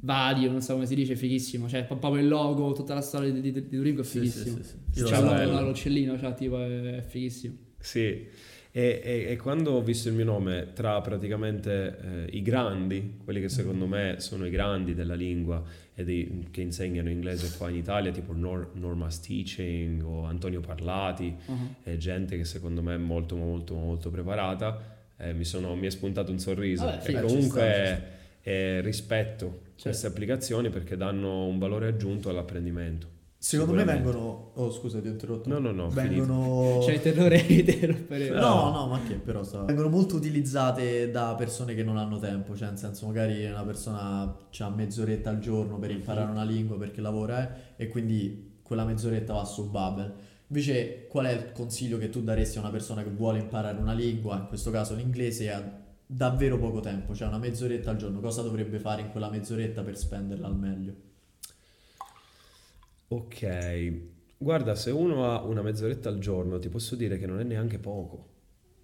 [0.02, 1.70] vario, non so come si dice, fighissimo.
[1.70, 4.58] Cioè, proprio il logo, tutta la storia di, di, di Duolingo è fighissimo.
[4.58, 5.00] sì, sì, sì.
[5.00, 5.58] Sì, C'ha un- bello.
[5.60, 7.56] un- l'uccellino, cioè, tipo, è, è fighissimo.
[7.82, 8.28] Sì,
[8.72, 13.42] E, e- e quando ho visto il mio nome tra praticamente eh, i grandi, quelli
[13.42, 15.64] che secondo me sono i grandi della lingua
[15.96, 21.36] e dei- che insegnano inglese qua in Italia, tipo Nor- Norma's Teaching o Antonio Parlati,
[21.48, 21.98] Uh-huh.
[21.98, 26.32] gente che secondo me è molto molto molto preparata, eh, mi, sono- mi è spuntato
[26.32, 26.86] un sorriso.
[26.86, 27.96] Vabbè, sì, e comunque
[28.40, 33.18] sta, eh, rispetto queste applicazioni perché danno un valore aggiunto all'apprendimento.
[33.42, 34.52] Secondo me vengono...
[34.56, 35.48] Oh scusa ti ho interrotto.
[35.48, 36.80] No, no, no, vengono...
[36.84, 38.30] C'è il terrore di te rompere.
[38.32, 42.54] No, no, ma che però sta- vengono molto utilizzate da persone che non hanno tempo,
[42.58, 47.00] cioè nel senso magari una persona ha mezz'oretta al giorno per imparare una lingua perché
[47.00, 50.14] lavora eh, e quindi quella mezz'oretta va su Babel.
[50.48, 53.94] Invece qual è il consiglio che tu daresti a una persona che vuole imparare una
[53.94, 58.20] lingua, in questo caso l'inglese, e ha davvero poco tempo, cioè una mezz'oretta al giorno,
[58.20, 61.08] cosa dovrebbe fare in quella mezz'oretta per spenderla al meglio?
[63.12, 63.92] Ok,
[64.38, 67.80] guarda, se uno ha una mezz'oretta al giorno, ti posso dire che non è neanche
[67.80, 68.28] poco.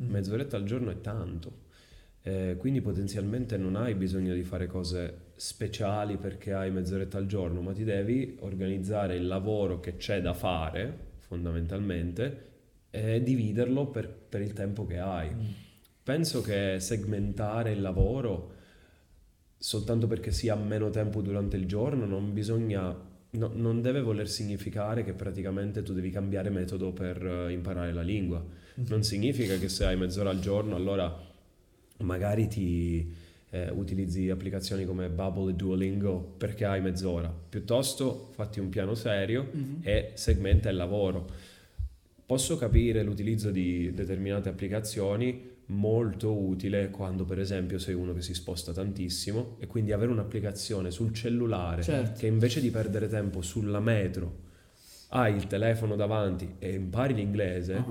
[0.02, 0.10] Mm.
[0.10, 1.64] Mezz'oretta al giorno è tanto.
[2.22, 7.62] Eh, quindi potenzialmente non hai bisogno di fare cose speciali perché hai mezz'oretta al giorno,
[7.62, 12.54] ma ti devi organizzare il lavoro che c'è da fare, fondamentalmente,
[12.90, 15.30] e dividerlo per, per il tempo che hai.
[15.34, 15.44] Mm.
[16.04, 18.54] Penso che segmentare il lavoro
[19.58, 22.96] soltanto perché si ha meno tempo durante il giorno non bisogna,
[23.38, 28.02] no- non deve voler significare che praticamente tu devi cambiare metodo per eh, imparare la
[28.02, 28.44] lingua.
[28.88, 31.14] Non significa che se hai mezz'ora al giorno allora
[32.00, 33.14] magari ti
[33.52, 37.34] eh, utilizzi applicazioni come Bubble e Duolingo perché hai mezz'ora.
[37.50, 39.78] Piuttosto fatti un piano serio Mhm.
[39.82, 41.26] e segmenta il lavoro.
[42.26, 48.34] Posso capire l'utilizzo di determinate applicazioni molto utile quando per esempio sei uno che si
[48.34, 52.20] sposta tantissimo e quindi avere un'applicazione sul cellulare Certo.
[52.20, 54.44] che invece di perdere tempo sulla metro
[55.10, 57.86] hai il telefono davanti e impari l'inglese, Ah.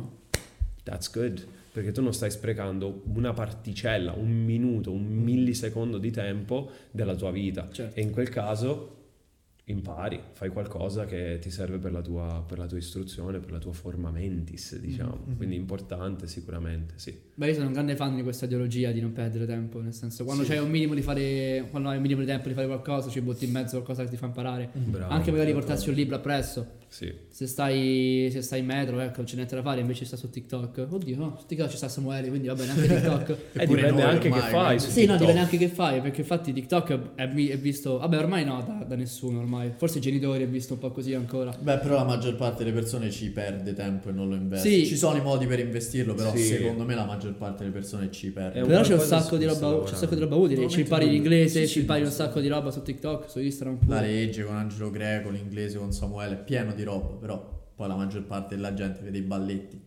[0.82, 6.70] that's good, perché tu non stai sprecando una particella, un minuto, un millisecondo di tempo
[6.90, 7.98] della tua vita Certo.
[7.98, 8.90] e in quel caso
[9.66, 13.58] impari, fai qualcosa che ti serve per la tua, per la tua istruzione, per la
[13.58, 15.20] tua forma mentis, diciamo.
[15.24, 15.36] Mhm.
[15.38, 17.18] Quindi importante sicuramente, sì.
[17.36, 20.22] Beh, io sono un grande fan di questa ideologia di non perdere tempo, nel senso,
[20.24, 20.50] quando Sì.
[20.50, 23.20] c'hai un minimo di fare, quando hai un minimo di tempo di fare qualcosa, ci
[23.20, 24.70] butti in mezzo qualcosa che ti fa imparare.
[24.72, 25.12] Bravo.
[25.12, 26.82] Anche magari portarsi un libro appresso.
[26.86, 27.12] Sì.
[27.28, 30.30] Se stai, se stai in metro, ecco, non c'è niente da fare, invece sta su
[30.30, 30.86] TikTok.
[30.90, 33.36] Oddio, no, su TikTok ci sta Samuele, quindi va bene anche TikTok.
[33.64, 34.80] E dipende noi anche ormai, che fai no?
[34.80, 35.18] su sì, no, TikTok.
[35.18, 38.94] dipende anche che fai, perché infatti TikTok è, è visto, vabbè ormai no, da, da
[38.94, 39.72] nessuno ormai.
[39.76, 41.50] Forse i genitori è visto un po' così ancora.
[41.58, 44.68] Beh, però la maggior parte delle persone ci perde tempo e non lo investe.
[44.68, 44.86] Sì.
[44.86, 46.42] Ci sono i modi per investirlo, però Sì.
[46.44, 48.62] secondo me la maggior parte delle persone ci perde.
[48.62, 50.68] Però c'è un, sacco di roba, c'è un sacco di roba utile.
[50.68, 53.78] Ci impari l'inglese, Sì, ci impari un sacco di roba su TikTok, su Instagram.
[53.88, 57.96] La legge con Angelo Greco, l'inglese con Samuele, è pieno di roba, però poi la
[57.96, 59.80] maggior parte della gente vede i balletti.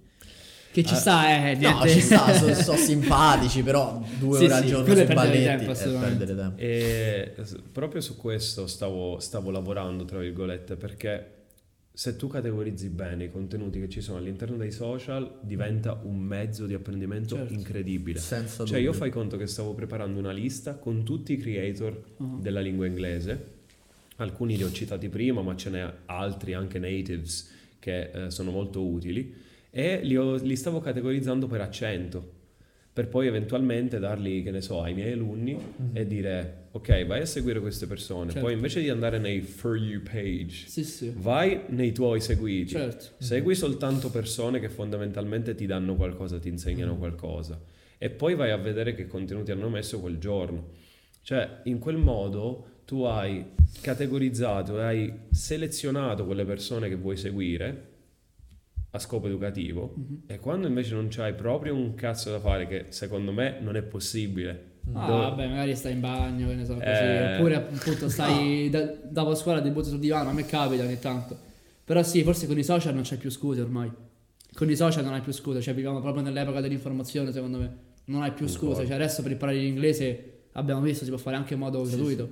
[0.69, 4.53] Che ci Eh, sta, eh, No, ci sta, sono, sono simpatici, però due Sì, ore
[4.53, 6.61] al sì, giorno sui balletti tempo, è perdere tempo.
[6.61, 7.33] E
[7.71, 11.36] proprio su questo stavo, stavo lavorando, tra virgolette, perché
[11.97, 16.67] se tu categorizzi bene i contenuti che ci sono all'interno dei social, diventa un mezzo
[16.67, 17.53] di apprendimento Certo.
[17.53, 18.19] incredibile.
[18.19, 18.99] Senza Cioè io dubbio.
[18.99, 22.39] fai conto che stavo preparando una lista con tutti i creator Uh-huh.
[22.39, 23.55] della lingua inglese,
[24.17, 28.85] alcuni li ho citati prima, ma ce n'è altri, anche natives, che eh, sono molto
[28.85, 29.33] utili,
[29.71, 32.33] e li, ho- li stavo categorizzando per accento,
[32.97, 35.89] per poi eventualmente darli, che ne so, ai miei alunni Mhm.
[35.95, 38.43] e dire, ok, vai a seguire queste persone, Certo.
[38.43, 41.13] poi invece di andare nei For You page, Sì, sì.
[41.15, 42.69] vai nei tuoi seguiti.
[42.71, 43.05] Certo.
[43.23, 46.97] Segui soltanto persone che fondamentalmente ti danno qualcosa, ti insegnano Mm.
[46.97, 47.61] qualcosa
[47.99, 50.69] e poi vai a vedere che contenuti hanno messo quel giorno.
[51.21, 53.45] Cioè, in quel modo tu hai
[53.81, 57.86] categorizzato hai selezionato quelle persone che vuoi seguire
[58.91, 60.21] a scopo educativo Mhm.
[60.27, 63.81] e quando invece non c'hai proprio un cazzo da fare, che secondo me non è
[63.83, 64.75] possibile.
[64.93, 66.85] Ah, Dove- vabbè, magari stai in bagno, che ne so, così.
[66.85, 67.35] Eh.
[67.35, 71.37] Oppure appunto stai da- dopo scuola ti butti sul divano, a me capita ogni tanto.
[71.83, 73.91] Però sì, forse con i social non c'è più scuse ormai.
[74.53, 77.75] Con i social non hai più scuse, cioè viviamo proprio nell'epoca dell'informazione, secondo me.
[78.05, 81.53] Non hai più scuse, cioè adesso per imparare l'inglese abbiamo visto si può fare anche
[81.53, 82.29] in modo Sì, gratuito.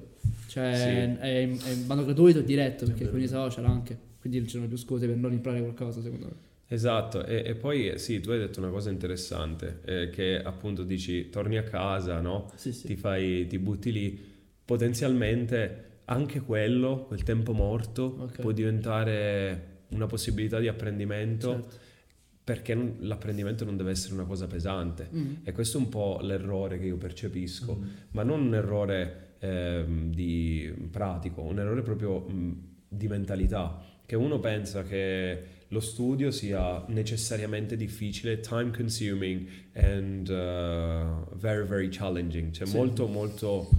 [0.47, 0.81] Cioè Sì.
[0.87, 3.97] è, in, è in modo gratuito e diretto, perché con i social anche.
[4.25, 6.33] Quindi non ci sono più scuse per non imparare qualcosa, secondo me.
[6.67, 10.81] Esatto, e, e poi eh, sì, tu hai detto una cosa interessante, eh, che appunto
[10.81, 12.51] dici torni a casa, no?
[12.55, 12.88] Sì, sì.
[12.88, 14.19] Ti fai, ti butti lì,
[14.65, 18.41] potenzialmente anche quello, quel tempo morto, Ok.
[18.41, 21.75] può diventare una possibilità di apprendimento, Certo.
[22.43, 25.07] perché non- l'apprendimento non deve essere una cosa pesante.
[25.13, 25.33] Mm.
[25.43, 27.88] E questo è un po' l'errore che io percepisco, Mm.
[28.11, 32.57] ma non un errore ehm, di pratico, un errore proprio mh,
[32.88, 33.93] di mentalità.
[34.05, 41.89] Che uno pensa che lo studio sia necessariamente difficile, time consuming and uh, very very
[41.89, 42.75] challenging, cioè Sì.
[42.75, 43.69] molto molto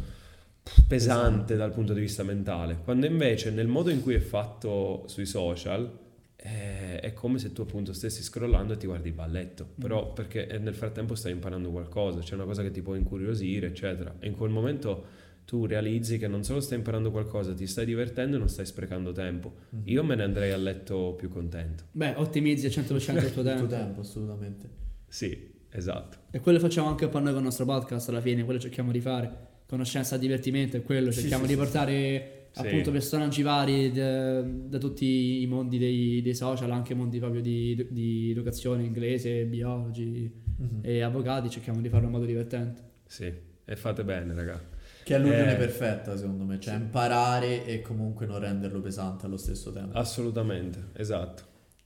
[0.87, 5.27] pesante dal punto di vista mentale, quando invece nel modo in cui è fatto sui
[5.27, 6.05] social
[6.37, 10.47] eh, è come se tu appunto stessi scrollando e ti guardi il balletto, però perché
[10.47, 14.15] eh, nel frattempo stai imparando qualcosa, c'è una cosa che ti può incuriosire, eccetera.
[14.21, 15.05] E in quel momento
[15.47, 19.13] tu realizzi che non solo stai imparando qualcosa, ti stai divertendo e non stai sprecando
[19.13, 19.55] tempo.
[19.71, 19.83] Mhm.
[19.85, 21.85] Io me ne andrei a letto più contento.
[21.93, 23.67] Beh, ottimizzi al 100% il tuo Il tuo tempo.
[23.67, 24.69] tempo, assolutamente.
[25.07, 26.19] Sì, esatto.
[26.33, 29.01] E quello facciamo anche po' noi con il nostro podcast alla fine, quello cerchiamo di
[29.01, 29.45] fare.
[29.67, 31.59] Conoscenza, divertimento, è quello, cerchiamo sì, di sì.
[31.61, 32.67] portare Sì.
[32.67, 37.87] appunto personaggi vari da, da tutti i mondi dei, dei social, anche mondi proprio di,
[37.91, 40.79] di educazione, inglese, biologi Mhm.
[40.83, 42.83] e avvocati, cerchiamo di farlo in modo divertente.
[43.07, 43.31] Sì,
[43.65, 44.75] e fate bene, raga.
[45.07, 49.37] Che è l'unione Eh, perfetta, secondo me, cioè imparare e comunque non renderlo pesante allo
[49.37, 49.97] stesso tempo.
[49.97, 51.45] Assolutamente, esatto.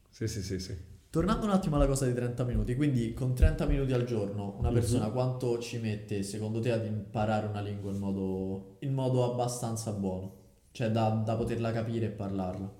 [0.09, 0.75] Sì, sì, sì, sì.
[1.07, 4.69] Tornando un attimo alla cosa di 30 minuti, quindi con 30 minuti al giorno una
[4.69, 4.73] Mhm.
[4.73, 9.91] persona quanto ci mette secondo te ad imparare una lingua in modo, in modo abbastanza
[9.91, 10.37] buono?
[10.71, 12.73] Cioè da, da poterla capire e parlarla?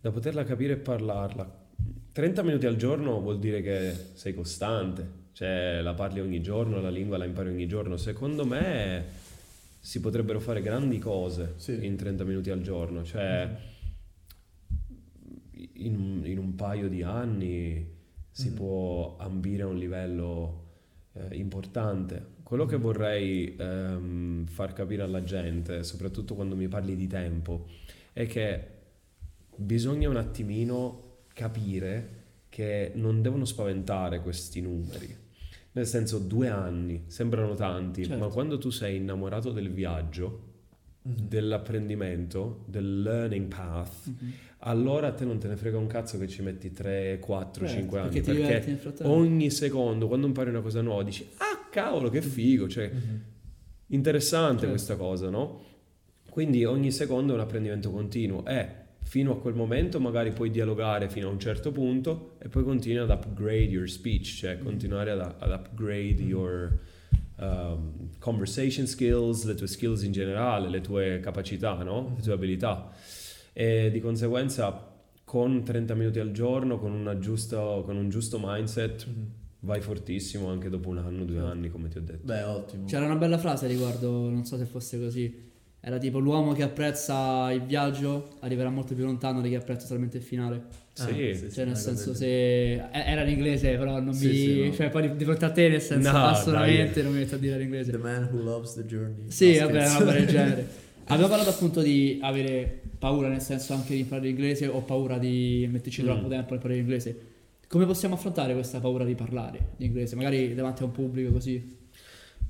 [0.00, 1.58] Da poterla capire e parlarla.
[2.12, 6.90] 30 minuti al giorno vuol dire che sei costante, cioè la parli ogni giorno, la
[6.90, 7.96] lingua la impari ogni giorno.
[7.96, 9.04] Secondo me
[9.78, 11.84] si potrebbero fare grandi cose Sì.
[11.86, 13.48] in 30 minuti al giorno, cioè
[15.74, 17.98] in, un- in un paio di anni
[18.30, 18.54] si Mm.
[18.54, 20.64] può ambire a un livello
[21.12, 22.38] eh, importante.
[22.44, 27.66] Quello che vorrei ehm, far capire alla gente, soprattutto quando mi parli di tempo,
[28.12, 28.66] è che
[29.56, 35.16] bisogna un attimino capire che non devono spaventare questi numeri.
[35.72, 38.18] Nel senso, due anni sembrano tanti, Certo.
[38.24, 40.48] ma quando tu sei innamorato del viaggio,
[41.02, 41.28] Mhm.
[41.28, 44.12] dell'apprendimento, del learning path,
[44.58, 47.80] allora a te non te ne frega un cazzo che ci metti 3, 4, Certo,
[47.80, 48.20] 5 anni.
[48.20, 52.90] perché Perché, ogni secondo, quando impari una cosa nuova, dici, ah cavolo, che figo, cioè
[52.92, 53.20] Mhm.
[53.86, 54.68] interessante Certo.
[54.74, 55.62] questa cosa, no?
[56.28, 58.68] Quindi ogni secondo è un apprendimento continuo e
[59.02, 63.02] fino a quel momento magari puoi dialogare fino a un certo punto e poi continui
[63.02, 66.78] ad upgrade your speech, cioè continuare ad, ad upgrade your
[67.36, 72.14] um, conversation skills, le tue skills in generale, le tue capacità, no?
[72.16, 72.90] Le tue abilità.
[73.52, 74.88] E di conseguenza
[75.24, 79.06] con 30 minuti al giorno, con, una giusta- con un giusto mindset,
[79.60, 82.24] vai fortissimo anche dopo un anno, due anni, come ti ho detto.
[82.24, 82.84] Beh, ottimo.
[82.86, 85.48] C'era una bella frase riguardo, non so se fosse così.
[85.82, 90.18] Era tipo l'uomo che apprezza il viaggio arriverà molto più lontano di chi apprezza solamente
[90.18, 90.62] il finale.
[90.98, 91.14] Ah, Sì.
[91.14, 92.72] sì, sì, Cioè, nel senso, se.
[92.90, 94.34] Era in inglese, però non Sì, mi.
[94.34, 94.72] sì, no.
[94.74, 97.02] Cioè, poi di, fronte a te, nel senso, No, assolutamente dai.
[97.04, 97.92] non mi metto a dire l'inglese.
[97.92, 99.30] The man who loves the journey.
[99.30, 100.66] Sì, No, vabbè, una roba del genere.
[101.04, 105.66] Abbiamo parlato appunto di avere paura, nel senso anche di imparare l'inglese o paura di
[105.72, 106.04] metterci Mm.
[106.04, 107.20] troppo tempo a imparare l'inglese.
[107.68, 110.14] Come possiamo affrontare questa paura di parlare l'inglese?
[110.14, 111.78] Magari davanti a un pubblico così.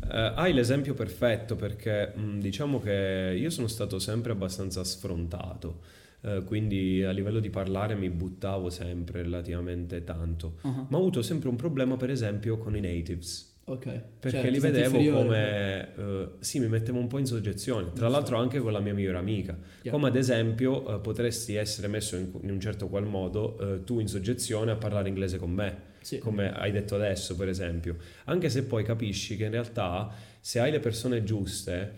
[0.03, 5.81] Eh, hai l'esempio perfetto perché mh, diciamo che io sono stato sempre abbastanza sfrontato,
[6.23, 11.23] eh, quindi a livello di parlare mi buttavo sempre relativamente tanto, Ah, ma ho avuto
[11.23, 13.49] sempre un problema per esempio con i natives.
[13.71, 13.85] Ok.
[14.19, 15.93] Perché Cioè, li vedevo inferiore.
[15.95, 16.23] come...
[16.23, 19.19] eh, sì, mi mettevo un po' in soggezione, tra l'altro anche con la mia migliore
[19.19, 19.57] amica.
[19.83, 19.93] Yeah.
[19.93, 24.01] Come ad esempio eh, potresti essere messo in, in un certo qual modo eh, tu
[24.01, 26.19] in soggezione a parlare inglese con me, Sì.
[26.19, 27.97] come hai detto adesso per esempio.
[28.25, 30.11] Anche se poi capisci che in realtà
[30.41, 31.93] se hai le persone giuste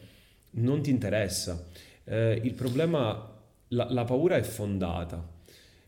[0.53, 1.65] non ti interessa.
[2.05, 3.33] Eh, il problema,
[3.69, 5.25] la, la paura è fondata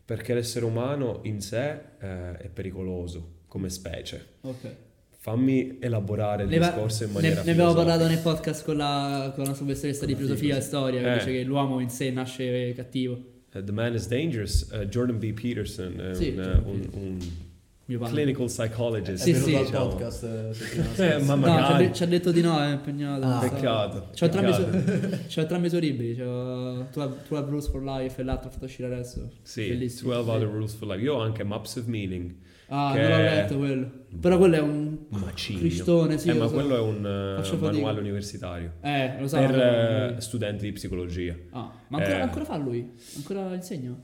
[0.05, 4.25] perché l'essere umano in sé eh, è pericoloso come specie.
[4.41, 4.75] Ok.
[5.17, 7.91] Fammi elaborare il Ne, discorso in ne- maniera ne abbiamo filosofica.
[7.97, 11.17] parlato nel podcast con la, con la professoressa di filosofia e storia, che Eh.
[11.17, 13.13] dice che l'uomo in sé nasce cattivo.
[13.53, 15.31] Uh, The Man is Dangerous, uh, Jordan B.
[15.33, 17.01] Peterson, è Sì, un, Jordan un- Peterson.
[17.01, 17.17] un
[17.87, 18.13] Mio padre.
[18.15, 19.23] clinical psychologist.
[19.23, 19.55] Sì, sì.
[19.57, 19.87] diciamo.
[19.89, 21.35] podcast eh, settimana Eh, scorsa.
[21.35, 21.85] ma No, ci ha, magari.
[21.87, 23.25] de- ci ha detto di no, è impegnato.
[23.25, 23.49] Ah, so.
[23.49, 24.07] Peccato.
[24.17, 24.71] C'ho entrambi, i peccato.
[25.07, 28.65] suoi- c'ho entrambi i suoi libri, c'ho tu hai Rules for Life e l'altro fatto
[28.65, 29.29] uscire adesso.
[29.43, 30.13] Sì, Bellissimo.
[30.13, 31.01] 12 Other Rules for Life.
[31.03, 32.33] Io ho anche Maps of Meaning.
[32.69, 33.91] Ah, che- non l'ho letto quello.
[34.19, 35.59] Però quello è un Macigno.
[35.59, 36.29] cristone, sì.
[36.29, 36.53] eh, ma so.
[36.55, 38.73] quello è un uh, manuale universitario.
[38.81, 39.37] Eh, lo so.
[39.37, 41.35] per uh, studenti di psicologia.
[41.51, 42.21] Ah, ma ancora, eh.
[42.21, 42.91] ancora fa lui?
[43.17, 43.95] Ancora insegna?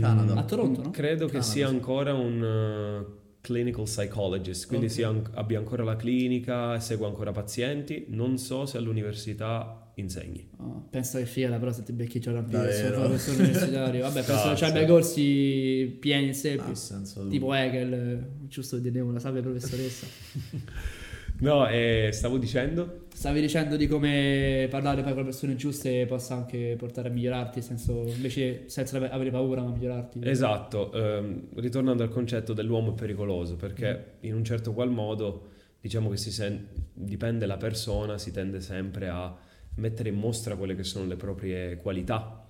[0.00, 0.34] Canada.
[0.34, 0.90] A Toronto, no?
[0.90, 1.74] Credo che Canada, sia sì.
[1.74, 4.92] ancora un uh, clinical psychologist, quindi Ok.
[4.92, 8.06] sia an- abbia ancora la clinica, segua ancora pazienti.
[8.08, 10.46] Non so se all'università insegni.
[10.58, 13.08] Ah, penso che figata, però se ti becchi Peterson, Davvero?
[13.08, 14.00] professore universitario.
[14.02, 16.80] Vabbè, penso che i corsi pieni e semplici.
[16.80, 17.32] senza dubbio.
[17.32, 20.06] tipo Hegel, giusto di una salve professoressa.
[21.40, 23.04] No, eh, stavo dicendo...
[23.12, 27.62] Stavi dicendo di come parlare poi con le persone giuste possa anche portare a migliorarti,
[27.62, 30.20] senso, invece senza ave- avere paura ma migliorarti.
[30.22, 35.48] Esatto, ehm, ritornando al concetto dell'uomo pericoloso, perché in un certo qual modo,
[35.80, 39.34] diciamo che si sen- dipende la persona, si tende sempre a
[39.76, 42.44] mettere in mostra quelle che sono le proprie qualità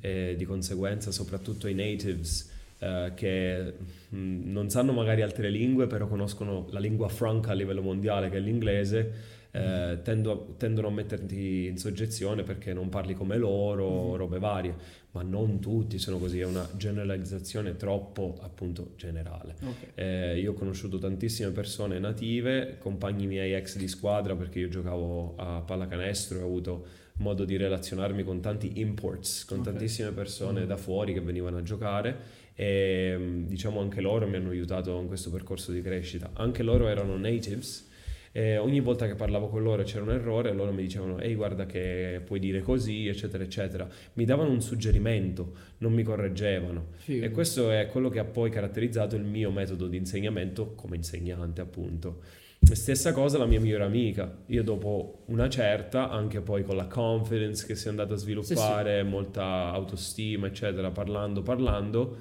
[0.00, 3.72] e di conseguenza soprattutto i natives eh, che
[4.10, 8.36] mh, non sanno magari altre lingue, però conoscono la lingua franca a livello mondiale che
[8.36, 14.38] è l'inglese, eh, tendo- tendono a metterti in soggezione perché non parli come loro, robe
[14.38, 14.74] varie,
[15.12, 19.54] ma non tutti sono così, è una generalizzazione troppo appunto generale.
[19.62, 19.76] Ok.
[19.94, 25.34] Eh, io ho conosciuto tantissime persone native, compagni miei ex di squadra perché io giocavo
[25.36, 26.86] a pallacanestro e ho avuto
[27.18, 29.64] modo di relazionarmi con tanti imports, con Ok.
[29.64, 30.66] tantissime persone Mm.
[30.66, 35.30] da fuori che venivano a giocare e diciamo anche loro mi hanno aiutato in questo
[35.30, 36.30] percorso di crescita.
[36.32, 37.88] Anche loro erano natives
[38.32, 41.66] e ogni volta che parlavo con loro c'era un errore, loro mi dicevano ehi guarda
[41.66, 43.86] che puoi dire così, eccetera, eccetera.
[44.14, 46.88] Mi davano un suggerimento, non mi correggevano.
[46.96, 47.24] Figo.
[47.24, 51.60] E questo è quello che ha poi caratterizzato il mio metodo di insegnamento come insegnante,
[51.60, 52.20] appunto.
[52.58, 54.42] Stessa cosa la mia migliore amica.
[54.46, 59.02] Io dopo una certa, anche poi con la confidence che si è andata a sviluppare,
[59.02, 62.16] molta autostima, eccetera, parlando, parlando,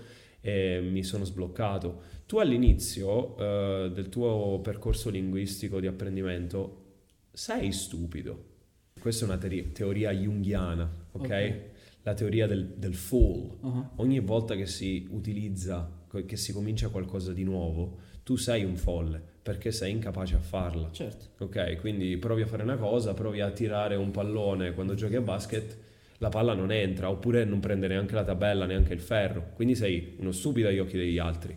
[0.46, 2.02] eh, mi sono sbloccato.
[2.28, 6.84] Tu all'inizio eh, del tuo percorso linguistico di apprendimento
[7.32, 8.54] sei stupido.
[9.00, 11.22] Questa è una teori- teoria junghiana, ok?
[11.24, 11.62] Ok.
[12.04, 15.90] La teoria del, del fool Ah, ogni volta che si utilizza,
[16.26, 20.90] che si comincia qualcosa di nuovo, tu sei un folle perché sei incapace a farla.
[20.92, 21.44] Certo.
[21.44, 25.22] Ok, quindi provi a fare una cosa, provi a tirare un pallone quando giochi a
[25.22, 25.78] basket,
[26.20, 30.16] la palla non entra, oppure non prende neanche la tabella, neanche il ferro, quindi sei
[30.18, 31.56] uno stupido agli occhi degli altri.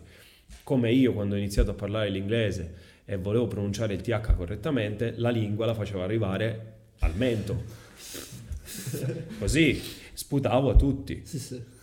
[0.63, 2.73] Come io quando ho iniziato a parlare l'inglese
[3.05, 7.63] e volevo pronunciare il TH correttamente, la lingua la facevo arrivare al mento.
[9.39, 9.81] Così
[10.13, 11.23] sputavo a tutti.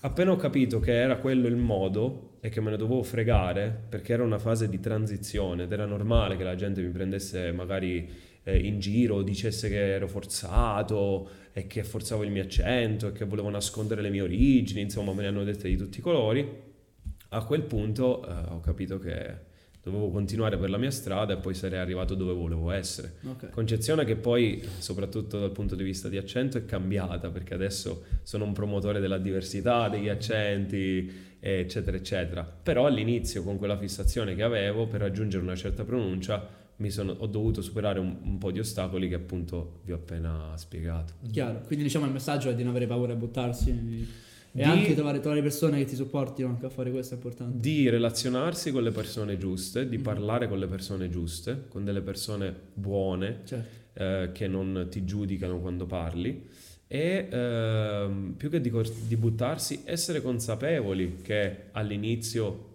[0.01, 4.13] Appena ho capito che era quello il modo e che me ne dovevo fregare, perché
[4.13, 8.09] era una fase di transizione ed era normale che la gente mi prendesse magari
[8.47, 13.25] eh, in giro, dicesse che ero forzato e che forzavo il mio accento e che
[13.25, 16.65] volevo nascondere le mie origini, insomma me ne hanno dette di tutti i colori.
[17.31, 19.45] A quel punto eh, ho capito che
[19.83, 23.15] dovevo continuare per la mia strada e poi sarei arrivato dove volevo essere.
[23.25, 23.51] Ok.
[23.51, 28.45] Concezione che poi, soprattutto dal punto di vista di accento, è cambiata perché adesso sono
[28.45, 32.45] un promotore della diversità degli accenti, eccetera, eccetera.
[32.45, 37.63] Però all'inizio, con quella fissazione che avevo per raggiungere una certa pronuncia, sono- ho dovuto
[37.63, 41.15] superare un, un po' di ostacoli che appunto vi ho appena spiegato.
[41.31, 41.63] Chiaro.
[41.67, 43.75] Quindi diciamo il messaggio è di non avere paura a buttarsi e
[44.53, 47.59] Di- anche trovare, trovare persone che ti supportino anche a fare questo è importante.
[47.61, 50.03] Di relazionarsi con le persone giuste, di Mhm.
[50.03, 54.03] parlare con le persone giuste, con delle persone buone, Certo.
[54.03, 56.49] eh, che non ti giudicano quando parli
[56.89, 58.71] e ehm, più che di,
[59.09, 62.66] di buttarsi essere consapevoli che all'inizio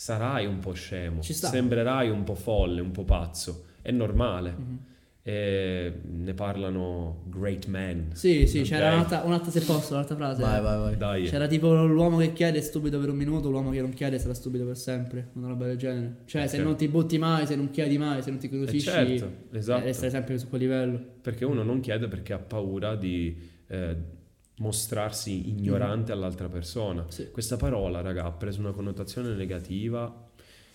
[0.00, 1.48] sarai un po' scemo, Ci sta.
[1.48, 4.78] sembrerai un po' folle, un po' pazzo, è normale Mhm.
[5.22, 8.10] e ne parlano great men.
[8.12, 8.64] Sì, sì, Ok?
[8.66, 10.40] c'era un'altra, un'altra se posso, un'altra frase.
[10.40, 10.96] Vai, vai, vai.
[10.96, 14.20] Dai, C'era tipo l'uomo che chiede è stupido per un minuto, l'uomo che non chiede
[14.20, 16.18] sarà stupido per sempre, una roba del genere.
[16.26, 16.64] Cioè, se Ok.
[16.64, 19.58] non ti butti mai, se non chiedi mai, se non ti Eh, curiosisci, certo, eh,
[19.58, 19.84] esatto.
[19.84, 21.00] essere sempre su quel livello.
[21.20, 23.96] Perché uno non chiede perché ha paura di eh,
[24.58, 27.04] mostrarsi ignorante all'altra persona.
[27.08, 27.30] Sì.
[27.30, 30.26] Questa parola, raga, ha preso una connotazione negativa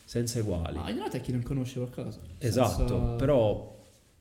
[0.05, 0.77] senza eguali.
[0.77, 2.19] Ma realtà è chi non conosce qualcosa.
[2.37, 3.71] esatto, Senza- però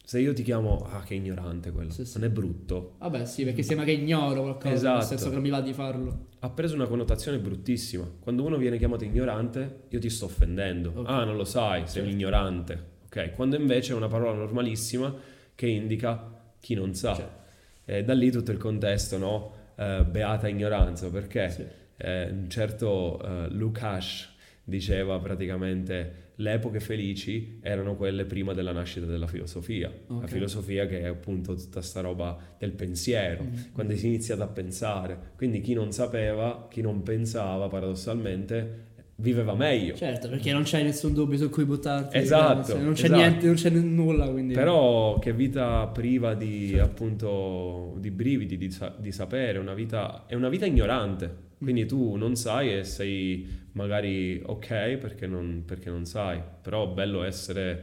[0.04, 2.18] se io ti chiamo, ah che ignorante quello, Sì, sì.
[2.18, 4.96] non è brutto, Vabbè, sì, perché sembra che ignoro qualcosa, Esatto.
[4.98, 6.26] nel senso che non mi va di farlo.
[6.40, 8.08] ha preso una connotazione bruttissima.
[8.20, 10.92] Quando uno viene chiamato ignorante, io ti sto offendendo.
[10.96, 11.08] Ok.
[11.08, 12.10] Ah, non lo sai, sei un Certo.
[12.10, 12.90] ignorante.
[13.04, 15.14] Ok, quando invece è una parola normalissima
[15.54, 17.14] che indica chi non sa.
[17.14, 17.40] Certo.
[17.84, 19.52] E da lì tutto il contesto, no?
[19.76, 21.64] Eh, beata ignoranza, perché Sì.
[21.96, 24.30] eh, un certo eh, Lukács
[24.64, 29.92] diceva praticamente le epoche felici erano quelle prima della nascita della filosofia.
[30.08, 30.28] La Ok.
[30.28, 33.54] filosofia che è appunto tutta sta roba del pensiero, Mm.
[33.72, 35.18] quando si è iniziato a pensare.
[35.36, 38.90] Quindi chi non sapeva, chi non pensava paradossalmente,
[39.22, 39.94] viveva meglio.
[39.94, 42.18] Certo, perché non c'è nessun dubbio su cui buttarti.
[42.18, 43.20] Esatto, non c'è esatto.
[43.20, 44.52] niente, non c'è nulla, quindi...
[44.52, 46.84] Però che vita priva di Certo.
[46.84, 51.50] appunto di brividi, di, di sapere, una vita, è una vita ignorante.
[51.58, 56.92] Quindi tu non sai e sei magari ok perché non, perché non sai, però è
[56.92, 57.80] bello essere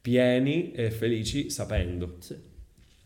[0.00, 2.16] pieni e felici sapendo.
[2.18, 2.36] Sì.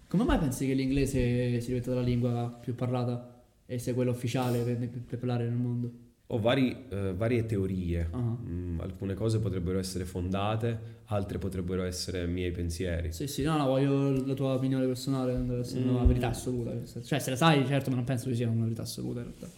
[0.08, 4.60] Come mai pensi che l'inglese sia diventata la lingua più parlata e sia quella ufficiale
[4.60, 6.05] per, per parlare nel mondo?
[6.28, 8.08] Ho vari, eh, varie teorie.
[8.10, 8.18] Ah.
[8.18, 13.12] Mm, alcune cose potrebbero essere fondate, altre potrebbero essere miei pensieri.
[13.12, 16.06] Sì, sì, no, no, voglio la tua opinione personale, non deve essere una Mm.
[16.06, 16.72] verità assoluta.
[17.02, 19.48] Cioè, se la sai, certo, ma non penso che sia una verità assoluta in realtà.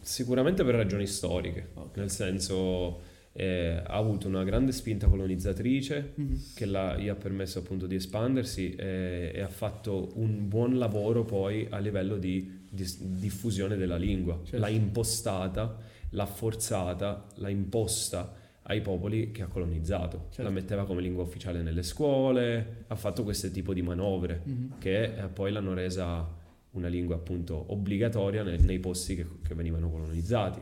[0.00, 1.96] Sicuramente per ragioni storiche, Ok.
[1.96, 6.40] nel senso eh, ha avuto una grande spinta colonizzatrice Mhm.
[6.54, 11.24] che la- gli ha permesso appunto di espandersi e, e ha fatto un buon lavoro
[11.24, 14.38] poi a livello di, dis- diffusione della lingua.
[14.44, 14.58] Certo.
[14.58, 15.76] L'ha impostata,
[16.14, 20.26] l'ha forzata, l'ha imposta ai popoli che ha colonizzato.
[20.30, 20.42] Certo.
[20.42, 24.78] La metteva come lingua ufficiale nelle scuole, ha fatto questo tipo di manovre Mhm.
[24.78, 26.26] che eh, poi l'hanno resa
[26.70, 30.60] una lingua appunto obbligatoria nel- nei posti che, che venivano colonizzati.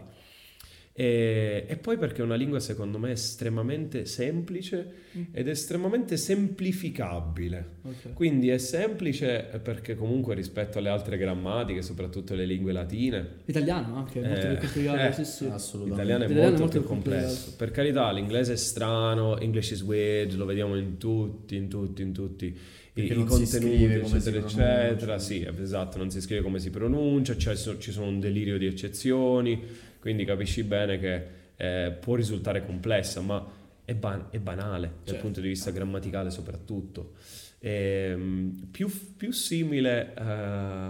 [0.94, 5.24] E, e poi perché è una lingua secondo me estremamente semplice Mm.
[5.32, 7.66] ed estremamente semplificabile.
[7.82, 8.12] Ok.
[8.14, 14.22] Quindi è semplice perché comunque rispetto alle altre grammatiche, soprattutto le lingue latine, L'italiano anche,
[14.22, 15.44] è molto Eh, più complicato, eh, sì, sì.
[15.46, 15.90] Assolutamente.
[16.12, 17.26] l'italiano è L'italiano molto, è molto più più complesso.
[17.34, 17.56] complicato.
[17.58, 22.12] Per carità, l'inglese è strano, English is weird, lo vediamo in tutti, in tutti, in
[22.12, 22.56] tutti i,
[22.92, 25.18] Perché i contenuti, scrive come si eccetera, eccetera.
[25.18, 29.62] Sì, esatto, non si scrive come si pronuncia, c'è- ci sono un delirio di eccezioni,
[30.02, 31.24] quindi capisci bene che
[31.56, 33.46] eh, può risultare complessa, ma
[33.84, 35.20] è, ban- è banale dal Certo.
[35.22, 37.12] punto di vista grammaticale soprattutto.
[37.60, 40.22] Ehm, più, più simile eh,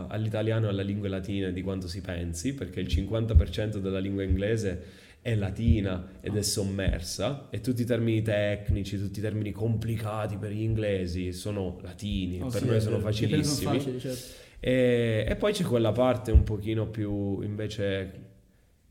[0.09, 4.83] all'italiano e alle lingue latine di quanto si pensi, perché il 50% della lingua inglese
[5.21, 10.51] è latina ed è sommersa e tutti i termini tecnici, tutti i termini complicati per
[10.51, 13.79] gli inglesi sono latini, Oh, per sì, noi è sono facilissimi.
[13.79, 14.41] facili, certo.
[14.59, 18.22] E, e poi c'è quella parte un pochino più invece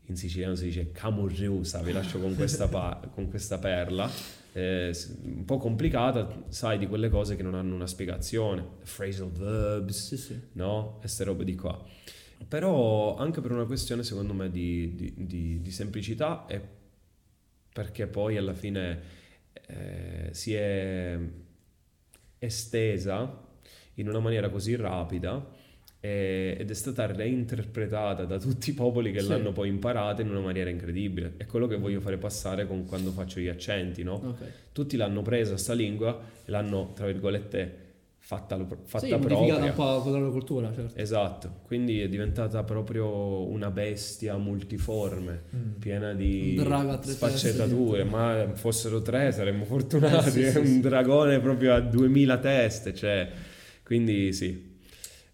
[0.06, 4.10] in siciliano si dice camurriusa, vi lascio con questa, pa- con questa perla,
[4.52, 10.06] eh, un po' complicata, sai, di quelle cose che non hanno una spiegazione, phrasal verbs,
[10.08, 10.40] Sì, sì.
[10.52, 11.00] no?
[11.02, 11.82] E ste robe di qua.
[12.46, 16.60] Però anche per una questione secondo me di, di- di- di semplicità e
[17.72, 19.00] perché poi alla fine
[19.68, 21.18] eh, si è
[22.38, 23.40] estesa
[23.94, 25.60] in una maniera così rapida
[26.04, 29.28] eh, ed è stata reinterpretata da tutti i popoli che Sì.
[29.28, 31.34] l'hanno poi imparata in una maniera incredibile.
[31.36, 34.14] È quello che voglio fare passare con quando faccio gli accenti, no?
[34.14, 34.44] Ok.
[34.72, 37.76] Tutti l'hanno presa sta lingua e l'hanno, tra virgolette,
[38.18, 39.56] fatta, fatta sì, propria.
[39.56, 40.98] un po' con la loro cultura, certo.
[40.98, 45.70] Esatto, quindi è diventata proprio una bestia multiforme, Mm.
[45.78, 50.80] piena di Un sfaccettature, ma fossero tre saremmo fortunati, Eh, sì, è sì, un sì.
[50.80, 53.28] dragone proprio a 2000 teste, cioè,
[53.84, 54.70] quindi sì,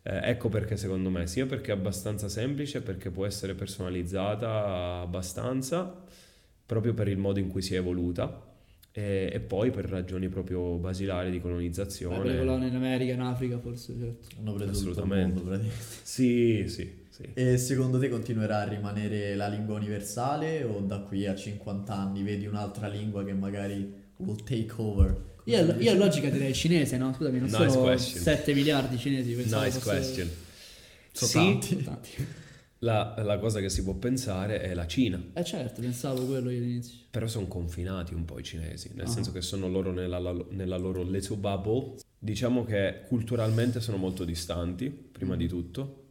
[0.03, 6.03] Eh, ecco perché secondo me, sia perché è abbastanza semplice, perché può essere personalizzata abbastanza,
[6.65, 8.47] proprio per il modo in cui si è evoluta,
[8.93, 12.37] e, e poi per ragioni proprio basilari di Beh, colonizzazione.
[12.39, 14.29] colonie in America, in Africa, forse, certo.
[14.39, 15.43] Hanno preso tutto il Assolutamente.
[15.43, 15.61] mondo.
[16.03, 17.23] Sì, sì, sì.
[17.35, 22.23] E secondo te continuerà a rimanere la lingua universale o da qui a 50 anni
[22.23, 25.27] vedi un'altra lingua che magari will take over?
[25.51, 27.13] Io, io a logica direi cinese, no?
[27.15, 28.23] Scusami, non Nice sono question.
[28.23, 29.33] 7 miliardi di cinesi.
[29.33, 30.31] pensavo Nice fosse- question.
[31.13, 31.77] Sono Sì, tanti.
[31.85, 32.11] Tanti.
[32.81, 36.59] la, la cosa che si può pensare è la Cina, Eh certo, pensavo quello io
[36.59, 36.97] all'inizio.
[37.11, 39.11] però sono confinati un po' i cinesi, nel Ah.
[39.11, 40.19] senso che sono loro nella,
[40.51, 41.95] nella loro little bubble.
[42.21, 46.05] Diciamo che culturalmente sono molto distanti, prima di tutto.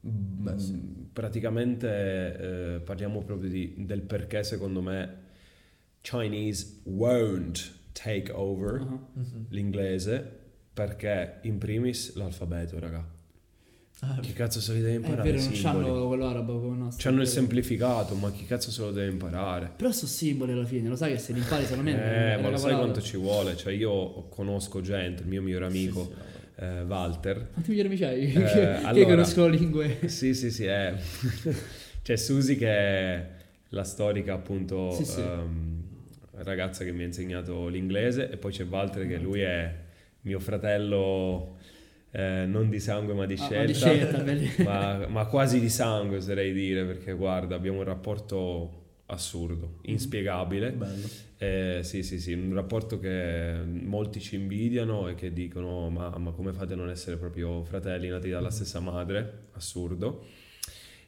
[0.00, 0.72] Beh, sì.
[0.72, 1.86] Mm, Praticamente
[2.76, 5.22] eh, parliamo proprio di- del perché secondo me
[6.02, 8.98] Chinese won't take over Ah.
[9.14, 9.46] Mhm.
[9.48, 10.38] l'inglese
[10.74, 13.12] perché in primis l'alfabeto, raga.
[14.00, 16.72] Ah, Chi cazzo se li deve È imparare vero, i non c'hanno quello arabo come
[16.74, 17.02] il nostro.
[17.02, 17.40] C'hanno il è vero.
[17.40, 19.70] semplificato, ma chi cazzo se lo deve imparare?
[19.76, 22.42] Però sono simboli alla fine, lo sai che se li impari secondo me è Eh,
[22.42, 23.56] ma lo sai quanto ci vuole?
[23.56, 27.48] Cioè, io conosco gente, il mio migliore amico, sì, sì, eh, Walter.
[27.52, 28.32] Quanti migliori amici hai?
[28.32, 30.08] Eh, che, allora- conoscono lingue.
[30.08, 30.94] Sì, sì, sì, è...
[32.02, 33.30] C'è Susi che è
[33.70, 35.20] la storica, appunto, Sì, sì.
[35.20, 35.73] ehm,
[36.44, 39.74] ragazza che mi ha insegnato l'inglese, e poi c'è Walter che lui è
[40.22, 41.56] mio fratello
[42.12, 43.66] eh, non di sangue ma di Ah, ma scelta.
[43.66, 49.78] di scelta, ma, ma quasi di sangue oserei dire perché guarda abbiamo un rapporto assurdo,
[49.82, 50.72] inspiegabile.
[50.72, 51.06] Bello.
[51.36, 56.30] Eh, sì, sì, sì, un rapporto che molti ci invidiano e che dicono ma, ma
[56.30, 59.48] come fate a non essere proprio fratelli nati dalla stessa madre?
[59.52, 60.24] Assurdo.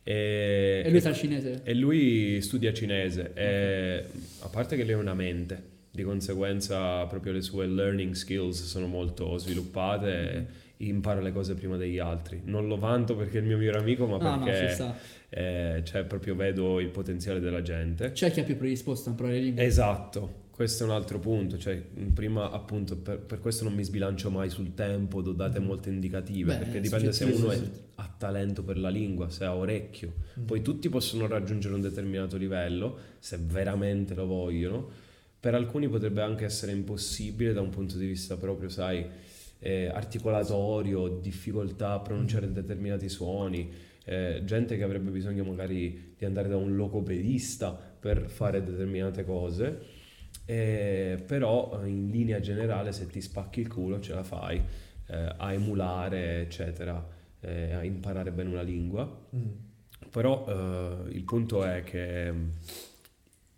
[0.08, 1.62] E, E lui sa cinese?
[1.64, 4.04] e lui studia cinese e
[4.40, 8.86] a parte che lui è una mente, di conseguenza proprio le sue learning skills sono
[8.86, 10.46] molto sviluppate
[10.76, 12.40] e impara le cose prima degli altri.
[12.44, 14.96] Non lo vanto perché è il mio migliore amico, ma No, no, ci perché sta.
[15.30, 18.12] eh, cioè, proprio vedo il potenziale della gente.
[18.12, 19.64] C'è chi è più predisposto a imparare le lingue.
[19.64, 21.76] Esatto, questo è un altro punto, cioè
[22.14, 26.54] prima appunto per, per questo non mi sbilancio mai sul tempo, do date molte indicative,
[26.54, 27.60] Beh, perché dipende se uno è,
[27.96, 30.14] ha talento per la lingua, se ha orecchio.
[30.46, 34.88] Poi tutti possono raggiungere un determinato livello, se veramente lo vogliono.
[35.38, 39.06] Per alcuni potrebbe anche essere impossibile da un punto di vista proprio, sai,
[39.58, 43.70] eh, articolatorio, difficoltà a pronunciare determinati suoni,
[44.06, 49.95] eh, gente che avrebbe bisogno magari di andare da un logopedista per fare determinate cose.
[50.48, 54.62] Eh, però eh, in linea generale se ti spacchi il culo ce la fai
[55.08, 57.04] eh, a emulare eccetera
[57.40, 59.42] eh, a imparare bene una lingua Mm.
[60.10, 62.48] però eh, il punto è che mm,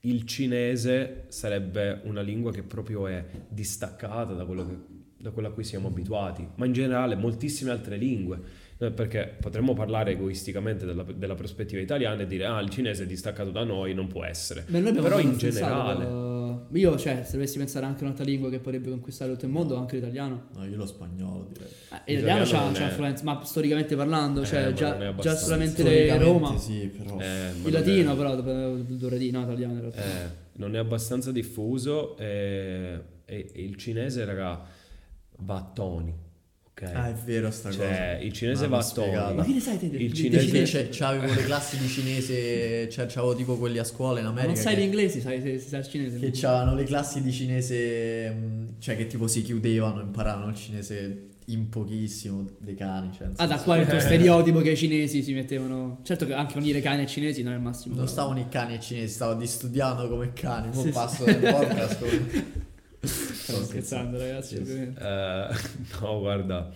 [0.01, 5.51] il cinese sarebbe una lingua che proprio è distaccata da quello che- da quella a
[5.51, 8.41] cui siamo abituati, ma in generale moltissime altre lingue.
[8.79, 13.07] Eh, Perché potremmo parlare egoisticamente della, della prospettiva italiana e dire ah il cinese è
[13.07, 14.65] distaccato da noi, non può essere.
[14.69, 16.05] Beh, Però in generale...
[16.73, 19.77] io, cioè, se dovessi pensare anche a un'altra lingua che potrebbe conquistare tutto il mondo,
[19.77, 20.49] anche l'italiano.
[20.55, 21.69] No, io lo spagnolo direi.
[22.05, 26.57] Eh, l'italiano L'italiano c'ha, influenza, ma storicamente parlando, Eh, cioè, ma già, già solamente Roma.
[26.59, 27.19] sì, però.
[27.21, 30.03] Eh, Il latino, è- però, dovrei no, italiano in realtà.
[30.03, 34.61] Eh, non è abbastanza diffuso e, e- e il cinese, raga,
[35.39, 36.27] va a toni.
[36.81, 36.91] Ok?
[36.95, 38.19] Ah, è vero sta cioè, cosa.
[38.25, 38.85] il cinese Ma va
[39.29, 39.33] a.
[39.33, 39.89] Ma che ne sai te?
[39.91, 44.19] di- Il cinese- c'è- c'avevo le classi di cinese, cioè c'avevo tipo quelli a scuola
[44.21, 46.19] in Ma America non sai che, l'inglese, sai, se, se sai il cinese.
[46.21, 51.23] che c'avevano le classi di cinese, mh, cioè che tipo si chiudevano, imparavano il cinese
[51.47, 53.11] in pochissimo dei cani.
[53.17, 55.99] Cioè, Ah, da qua il tuo stereotipo che i cinesi si mettevano.
[56.05, 57.95] Certo che anche unire cani e cinesi non è il massimo.
[57.97, 60.69] Non però- stavano i cani e cinesi, stavo di studiando come cani.
[60.75, 61.31] Mo Sì, passo sì.
[61.37, 61.99] nel podcast
[63.53, 64.57] Stavo scherzando, ragazzi.
[64.57, 65.01] Ovviamente.
[65.01, 65.55] Eh,
[66.01, 66.71] no, guarda,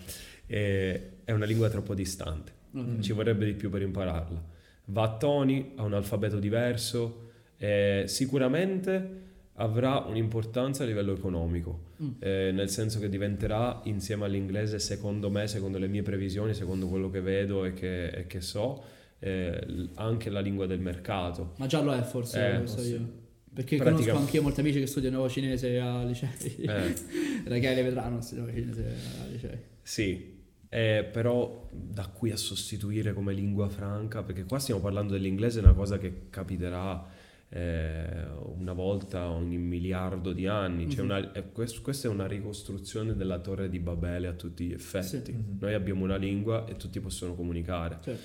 [0.47, 2.53] eh, è una lingua troppo distante.
[2.75, 3.01] Ok.
[3.01, 4.43] Ci vorrebbe di più per impararla.
[4.87, 9.21] Va a toni, ha un alfabeto diverso, e sicuramente
[9.57, 12.09] avrà un'importanza a livello economico, Mm.
[12.19, 17.11] eh, nel senso che diventerà insieme all'inglese, secondo me, secondo le mie previsioni, secondo quello
[17.11, 18.83] che vedo e che, e che so,
[19.21, 21.53] eh, anche la lingua del mercato.
[21.59, 23.21] Ma già lo è forse, Eh, lo so io.
[23.55, 26.31] Perché Pratica- conosco anche io molti amici che studiano cinese a licei.
[26.63, 26.95] Eh,
[27.45, 29.59] Ragazzi, vedranno studiano cinese a licei.
[29.83, 30.41] Sì,
[30.71, 35.63] eh, però da qui a sostituire come lingua franca, perché qua stiamo parlando dell'inglese, è
[35.63, 37.21] una cosa che capiterà
[37.55, 38.25] eh,
[38.57, 40.87] una volta ogni miliardo di anni.
[40.87, 41.01] Mhm.
[41.01, 45.07] una- eh, quest- questa è una ricostruzione della torre di Babele a tutti gli effetti.
[45.27, 45.33] Sì.
[45.33, 45.59] Mhm.
[45.61, 47.99] Noi abbiamo una lingua e tutti possono comunicare.
[48.03, 48.21] Certo.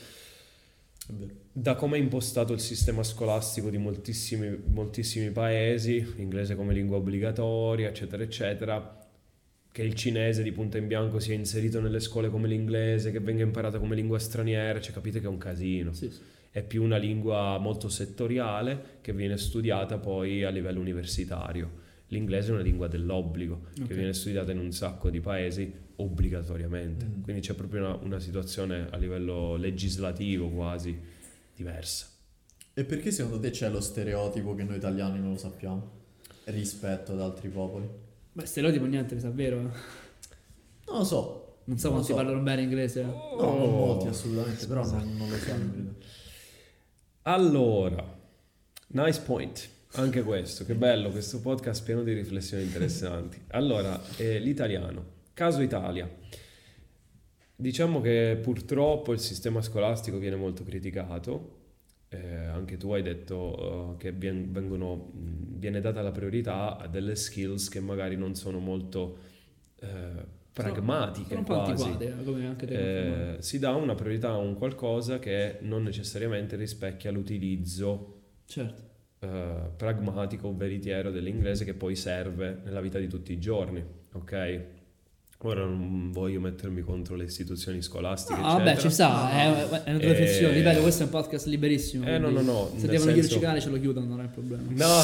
[1.09, 7.87] Da come è impostato il sistema scolastico di moltissimi, moltissimi paesi, inglese come lingua obbligatoria,
[7.87, 9.07] eccetera, eccetera,
[9.71, 13.43] che il cinese di punta in bianco sia inserito nelle scuole come l'inglese, che venga
[13.43, 15.93] imparata come lingua straniera, cioè capite che è un casino.
[15.93, 16.19] Sì, sì.
[16.51, 21.85] È più una lingua molto settoriale che viene studiata poi a livello universitario.
[22.09, 23.87] L'inglese è una lingua dell'obbligo, Ok.
[23.87, 27.05] che viene studiata in un sacco di paesi obbligatoriamente.
[27.05, 27.21] Mm.
[27.23, 30.97] Quindi c'è proprio una, una situazione a livello legislativo quasi
[31.55, 32.07] diversa.
[32.73, 35.91] E perché secondo te c'è lo stereotipo che noi italiani non lo sappiamo
[36.45, 37.87] rispetto ad altri popoli?
[38.31, 39.59] Beh, stereotipo niente, mi sa vero.
[39.59, 39.61] eh.
[40.87, 41.57] Non lo so.
[41.65, 42.15] Non so Non quanti so.
[42.15, 43.01] parlano bene inglese.
[43.01, 43.05] eh.
[43.05, 45.51] No, non molti assolutamente, però non, non lo so.
[47.23, 48.17] Allora,
[48.87, 49.69] nice point.
[49.93, 53.41] Anche questo, che bello, questo podcast pieno di riflessioni interessanti.
[53.49, 55.15] Allora, eh, l'italiano.
[55.33, 56.09] Caso Italia.
[57.55, 61.55] Diciamo che purtroppo il sistema scolastico viene molto criticato.
[62.09, 67.69] Eh, anche tu hai detto eh, che vengono, viene data la priorità a delle skills
[67.69, 69.17] che magari non sono molto
[69.79, 71.97] eh, pragmatiche Sono po' quasi.
[71.99, 73.35] eh, come anche te.
[73.35, 78.13] Eh, si dà una priorità a un qualcosa che non necessariamente rispecchia l'utilizzo
[78.45, 78.86] Certo.
[79.19, 84.61] Eh, pragmatico veritiero dell'inglese che poi serve nella vita di tutti i giorni, ok?
[85.41, 89.45] Ora non voglio mettermi contro le istituzioni scolastiche, Ah, vabbè, ci sta, è,
[89.83, 90.53] è una tua Eh, riflessione.
[90.55, 92.07] Ripeto, questo è un podcast liberissimo.
[92.07, 94.29] Eh, no, no, no, Se devono senso- dirci cane ce lo chiudono, non è il
[94.29, 94.63] problema.
[94.69, 94.95] No,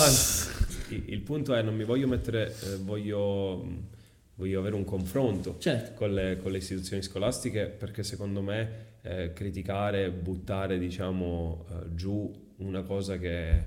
[0.90, 3.64] il punto è non mi voglio mettere, eh, voglio,
[4.36, 5.94] voglio avere un confronto Certo.
[5.94, 8.70] con le, con le istituzioni scolastiche perché secondo me
[9.04, 13.66] eh, criticare, buttare diciamo eh, giù una cosa che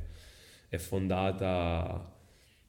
[0.77, 2.11] è fondata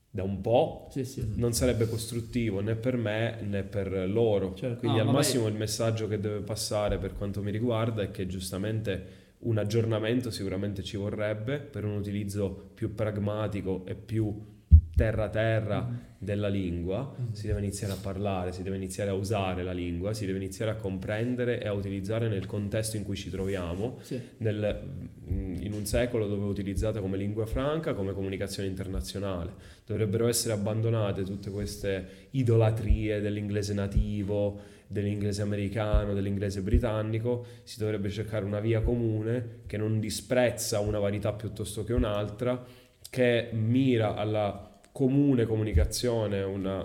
[0.10, 1.34] da un po' Sì, sì.
[1.36, 4.54] non sarebbe costruttivo né per me né per loro.
[4.56, 4.80] Certo.
[4.80, 8.12] Quindi Ah, al ma massimo il messaggio che deve passare per quanto mi riguarda è
[8.12, 14.56] che giustamente un aggiornamento sicuramente ci vorrebbe per un utilizzo più pragmatico e più
[14.98, 15.88] terra terra
[16.18, 20.26] della lingua, si deve iniziare a parlare, si deve iniziare a usare la lingua, si
[20.26, 24.20] deve iniziare a comprendere e a utilizzare nel contesto in cui ci troviamo, Sì.
[24.38, 24.82] nel-
[25.28, 29.54] in un secolo dove è utilizzata come lingua franca, come comunicazione internazionale.
[29.86, 38.44] Dovrebbero essere abbandonate tutte queste idolatrie dell'inglese nativo, dell'inglese americano, dell'inglese britannico, si dovrebbe cercare
[38.46, 42.66] una via comune che non disprezza una varietà piuttosto che un'altra,
[43.10, 46.84] che mira alla comune comunicazione, una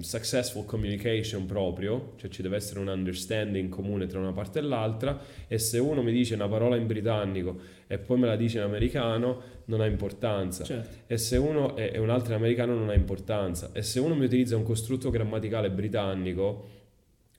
[0.00, 5.18] successful communication proprio, cioè ci deve essere un understanding comune tra una parte e l'altra
[5.48, 8.64] e se uno mi dice una parola in britannico e poi me la dice in
[8.64, 10.64] americano non ha importanza.
[10.64, 10.96] Certo.
[11.06, 13.70] e se uno è, è un altro in americano non ha importanza.
[13.72, 16.68] E se uno mi utilizza un costrutto grammaticale britannico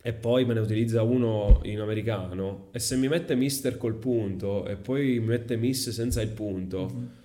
[0.01, 4.65] e poi me ne utilizza uno in americano e se mi mette mister col punto
[4.65, 7.18] e poi mi mette miss senza il punto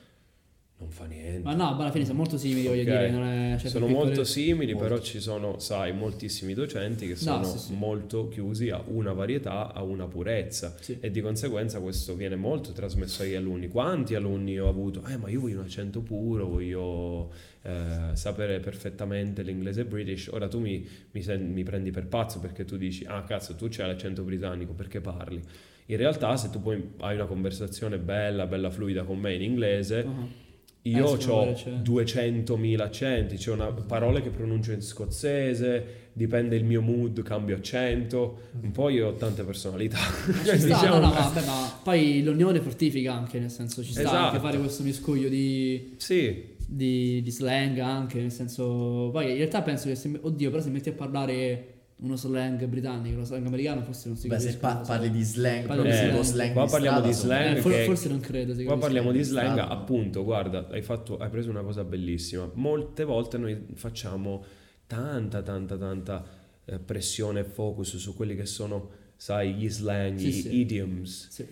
[0.84, 2.86] non fa niente Ma no, alla fine sono molto simili, voglio Ok.
[2.88, 3.54] dire.
[3.54, 4.88] È, cioè, sono molto simili, Molto.
[4.88, 7.74] però ci sono, sai, moltissimi docenti che sono sì, sì.
[7.74, 10.98] molto chiusi a una varietà, a una purezza Sì.
[11.00, 13.68] e di conseguenza questo viene molto trasmesso agli alunni.
[13.68, 15.02] Quanti alunni ho avuto?
[15.08, 17.32] Eh, ma io voglio un accento puro, voglio
[17.62, 20.28] eh, sapere perfettamente l'inglese british.
[20.32, 23.68] Ora tu mi, mi sen- mi prendi per pazzo perché tu dici, ah cazzo, tu
[23.70, 25.40] c'hai l'accento britannico, perché parli?
[25.86, 29.98] In realtà se tu poi hai una conversazione bella, bella fluida con me in inglese,
[30.06, 30.42] Ah.
[30.86, 31.70] Io Eh, ho magari c'è.
[31.82, 38.40] 200.000 accenti, c'è una parole che pronuncio in scozzese, dipende il mio mood, cambio accento,
[38.60, 39.96] un po' io ho tante personalità.
[40.44, 44.00] Ci sta, Diciamo- no, no, vabbè, ma poi l'unione fortifica anche, nel senso ci sta
[44.02, 44.16] Esatto.
[44.26, 49.08] anche fare questo miscuglio di, Sì, di, di slang anche, nel senso...
[49.12, 50.10] Poi in realtà penso che se...
[50.20, 54.28] Oddio, però se metti a parlare uno slang britannico, uno slang americano, forse non si
[54.28, 56.52] Beh, se pa- parli di slang, Parli proprio di slang.
[56.52, 57.56] Qua parliamo di strada, slang.
[57.56, 58.62] Eh, che- forse non credo.
[58.64, 59.72] qua parliamo di slang, strano.
[59.72, 62.50] appunto, guarda, hai, fatto, hai preso una cosa bellissima.
[62.54, 64.44] Molte volte noi facciamo
[64.86, 66.24] tanta, tanta, tanta
[66.66, 70.56] eh, pressione e focus su quelli che sono, sai, gli slang, Sì, gli sì.
[70.56, 71.28] idioms.
[71.30, 71.46] Sì.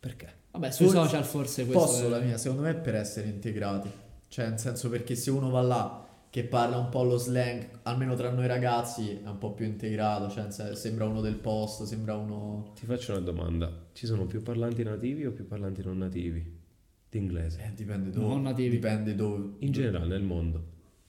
[0.00, 0.34] Perché?
[0.50, 3.28] Vabbè, sui Forse- social forse questo Posso è- la mia, secondo me è per essere
[3.28, 3.88] integrati.
[4.28, 8.14] Cioè, nel senso perché se uno va là che parla un po' lo slang, almeno
[8.14, 12.72] tra noi ragazzi, è un po' più integrato, cioè sembra uno del posto, sembra uno...
[12.78, 13.86] Ti faccio una domanda.
[13.92, 16.58] Ci sono più parlanti nativi o più parlanti non nativi
[17.10, 17.60] di inglese?
[17.64, 18.26] Eh, dipende dove.
[18.26, 18.70] Non nativi.
[18.70, 19.54] Dipende dove.
[19.58, 20.64] In generale nel mondo.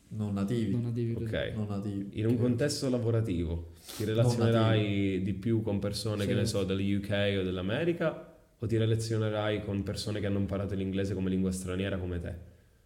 [0.09, 0.71] Non nativi.
[0.71, 1.13] Non nativi.
[1.13, 1.51] Ok.
[1.55, 2.19] Non nativi.
[2.19, 7.37] In un contesto lavorativo ti relazionerai di più con persone che ne so degli UK
[7.39, 12.19] o dell'America o ti relazionerai con persone che hanno imparato l'inglese come lingua straniera come
[12.19, 12.35] te?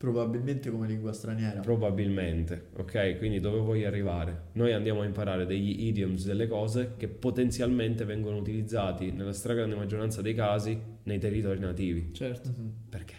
[0.06, 1.62] Probabilmente come lingua straniera.
[1.62, 3.18] Probabilmente, ok?
[3.18, 4.50] Quindi dove vuoi arrivare?
[4.52, 10.22] Noi andiamo a imparare degli idioms, delle cose che potenzialmente vengono utilizzati nella stragrande maggioranza
[10.22, 12.14] dei casi nei territori nativi.
[12.14, 12.50] Certo.
[12.56, 12.72] Mhm.
[12.88, 13.14] Perché?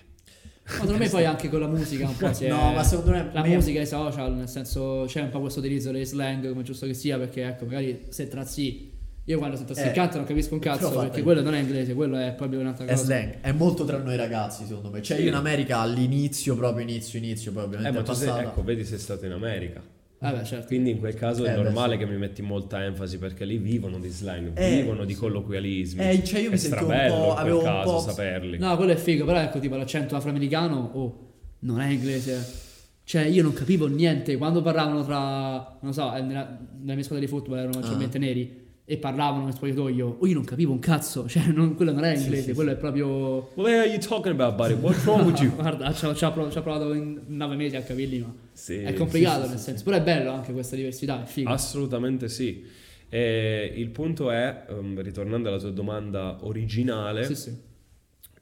[0.64, 2.48] Ma secondo me poi anche con la musica un po' si è...
[2.54, 3.30] No, ma secondo me...
[3.32, 6.48] La me- musica e i social, nel senso c'è un po' questo utilizzo dei slang
[6.48, 8.92] come giusto che sia, perché ecco, magari se trazzi.
[9.28, 12.16] Io quando sento Eh, canto non capisco un cazzo, perché quello non è inglese, quello
[12.16, 13.04] è proprio un'altra È cosa.
[13.04, 15.02] slang, è molto tra noi ragazzi secondo me.
[15.02, 15.22] Cioè Sì.
[15.24, 18.62] io in America all'inizio, proprio inizio, inizio, poi Eh, ovviamente ma è tu sei, ecco,
[18.62, 19.82] vedi sei stato in America.
[20.18, 20.66] Vabbè, certo.
[20.68, 21.98] Quindi in quel caso è Eh, beh, normale sì.
[21.98, 26.08] che mi metti molta enfasi perché lì vivono di slang, Eh, vivono di colloquialismi.
[26.08, 28.58] Eh, cioè io mi è sentivo un strabello po'- avevo un caso po'- saperli.
[28.58, 32.62] No, quello è figo, però ecco, tipo l'accento afroamericano, oh, non è inglese.
[33.02, 37.24] Cioè, io non capivo niente quando parlavano tra, non so, eh, nella, nella mia squadra
[37.24, 41.26] di football erano maggiormente neri e parlavano nel spogliatoio, oh, io non capivo un cazzo,
[41.28, 42.76] cioè, non- quello non è Sì, inglese, sì, quello sì.
[42.76, 43.50] è proprio...
[43.54, 44.74] What are you talking about, buddy?
[44.74, 45.50] What's wrong with you?
[45.56, 49.58] Guarda, ci ho provato in nove mesi a capirli, ma Sì, è complicato sì, nel
[49.58, 49.84] sì, senso, sì.
[49.84, 51.50] però è bello anche questa diversità, è figo.
[51.50, 52.64] Assolutamente sì.
[53.08, 57.56] E il punto è, ehm, ritornando alla tua domanda originale, Sì, sì.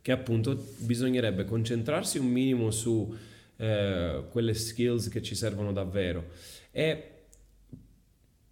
[0.03, 3.15] che appunto bisognerebbe concentrarsi un minimo su
[3.57, 6.27] eh, quelle skills che ci servono davvero.
[6.71, 7.09] E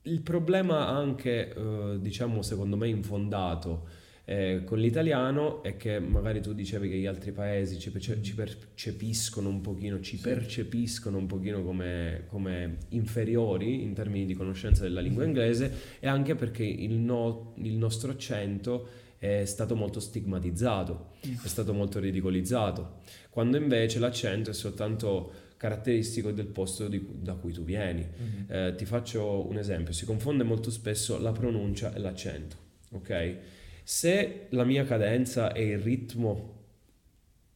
[0.03, 6.55] il problema anche, eh, diciamo, secondo me infondato eh, con l'italiano è che magari tu
[6.55, 12.25] dicevi che gli altri paesi ci, ci percepiscono un pochino, ci percepiscono un pochino come,
[12.29, 17.75] come inferiori in termini di conoscenza della lingua inglese e anche perché il, no- il
[17.75, 18.89] nostro accento
[19.19, 22.99] è stato molto stigmatizzato, è stato molto ridicolizzato,
[23.31, 28.05] quando invece l'accento è soltanto caratteristico del posto di- da cui tu vieni.
[28.05, 28.47] Mhm.
[28.49, 32.57] Eh, ti faccio un esempio, si confonde molto spesso la pronuncia e l'accento,
[32.95, 33.37] ok?
[33.85, 36.51] Se la mia cadenza e il ritmo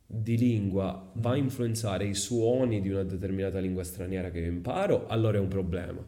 [0.06, 5.08] di lingua va a influenzare i suoni di una determinata lingua straniera che io imparo,
[5.08, 6.00] allora è un problema.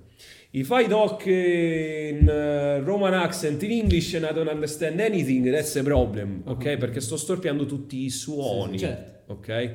[0.51, 5.75] If I talk in uh, Roman accent in English and I don't understand anything, that's
[5.75, 6.65] a problem, ok?
[6.65, 6.79] Uh-huh.
[6.79, 9.33] Perché sto storpiando tutti i suoni, Certo.
[9.33, 9.75] ok?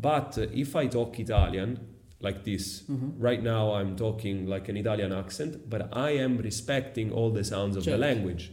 [0.00, 1.78] But if I talk Italian
[2.18, 3.14] like this, Mhm.
[3.18, 7.76] right now I'm talking like an Italian accent, but I am respecting all the sounds
[7.76, 7.98] of Certo.
[7.98, 8.52] the language.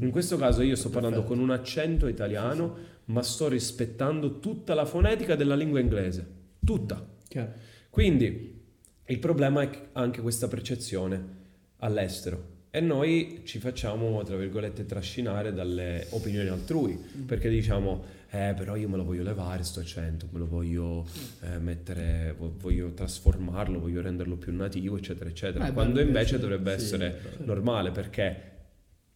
[0.00, 1.34] In questo caso io sto parlando Perfetto.
[1.40, 2.76] con un accento italiano,
[3.06, 6.24] ma sto rispettando tutta la fonetica della lingua inglese.
[6.64, 7.04] Tutta.
[7.26, 7.52] Chiaro.
[7.90, 8.60] Quindi
[9.06, 11.38] il problema è anche questa percezione
[11.78, 18.76] all'estero e noi ci facciamo, tra virgolette, trascinare dalle opinioni altrui, perché diciamo, eh però
[18.76, 21.04] io me lo voglio levare sto accento, me lo voglio
[21.42, 26.78] eh, mettere, vo- voglio trasformarlo, voglio renderlo più nativo, eccetera, eccetera, Eh, quando invece dovrebbe
[26.78, 27.44] sì, essere bello.
[27.52, 28.42] normale, perché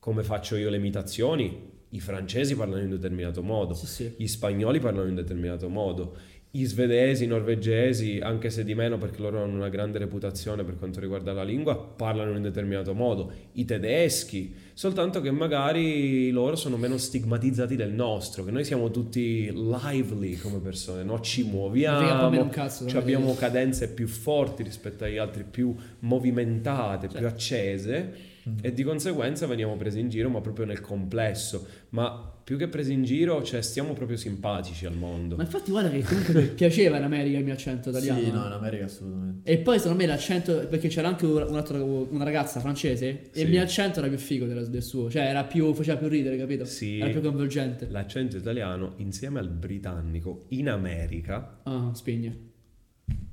[0.01, 4.15] come faccio io le imitazioni, i francesi parlano in un determinato modo, Sì, sì.
[4.17, 6.17] gli spagnoli parlano in un determinato modo,
[6.57, 10.79] i svedesi, i norvegesi, anche se di meno perché loro hanno una grande reputazione per
[10.79, 16.55] quanto riguarda la lingua, parlano in un determinato modo, i tedeschi, soltanto che magari loro
[16.55, 21.21] sono meno stigmatizzati del nostro, che noi siamo tutti lively come persone, no?
[21.21, 25.75] ci muoviamo, un cazzo, ci non è abbiamo cadenze più forti rispetto agli altri, più
[26.01, 28.33] movimentate, più Certo.
[28.51, 31.67] Accese e di conseguenza veniamo presi in giro, ma proprio nel complesso.
[31.91, 35.35] Ma più che presi in giro, cioè stiamo proprio simpatici al mondo.
[35.37, 38.21] Ma infatti guarda che comunque piaceva in America il mio accento italiano.
[38.21, 39.51] Sì, no, in America assolutamente.
[39.51, 43.41] E poi secondo me l'accento, perché c'era anche un- un'altra- una ragazza francese e Sì.
[43.43, 46.37] il mio accento era più figo del, del suo, cioè era più, faceva più ridere,
[46.37, 46.67] capito?
[46.67, 46.99] Sì.
[46.99, 47.89] Era più coinvolgente.
[47.89, 52.39] L'accento italiano insieme al britannico in America Ah, spigne.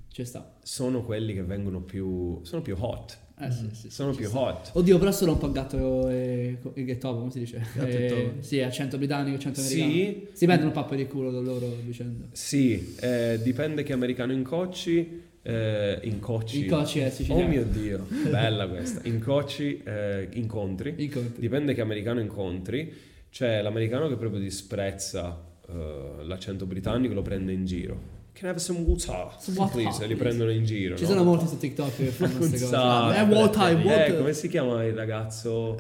[0.07, 0.57] Ci sta.
[0.61, 3.17] sono quelli che vengono più sono più hot.
[3.43, 4.39] Eh sì, sì, sì, Sono più sta.
[4.39, 4.69] hot.
[4.73, 7.57] Oddio, però sono un po' gatto e, e ghettopo, come si dice?
[7.75, 8.41] Gatto e Eh, topo.
[8.43, 9.91] sì, accento britannico, accento americano.
[9.91, 12.25] Sì, Si prendono un po' per il culo da loro vicenda.
[12.31, 16.59] sì, eh, dipende che americano incocci, eh, incocci.
[16.63, 17.47] Incocci è Oh siciliano.
[17.47, 19.01] mio Dio, bella questa.
[19.07, 20.93] Incocci, eh, incontri.
[20.97, 21.41] Incontri.
[21.41, 22.93] Dipende che americano incontri.
[23.31, 28.19] C'è l'americano che proprio disprezza eh, l'accento britannico, lo prende in giro.
[28.33, 29.29] Can I have some water?
[29.39, 30.23] Some water, Please, e li please.
[30.23, 30.95] prendono in giro.
[30.95, 31.09] Ci no?
[31.09, 32.69] sono molti su TikTok che fanno Un queste cose.
[32.71, 33.13] sacco.
[33.13, 34.17] Eh, water, Eh, water.
[34.17, 35.77] come si chiama il ragazzo?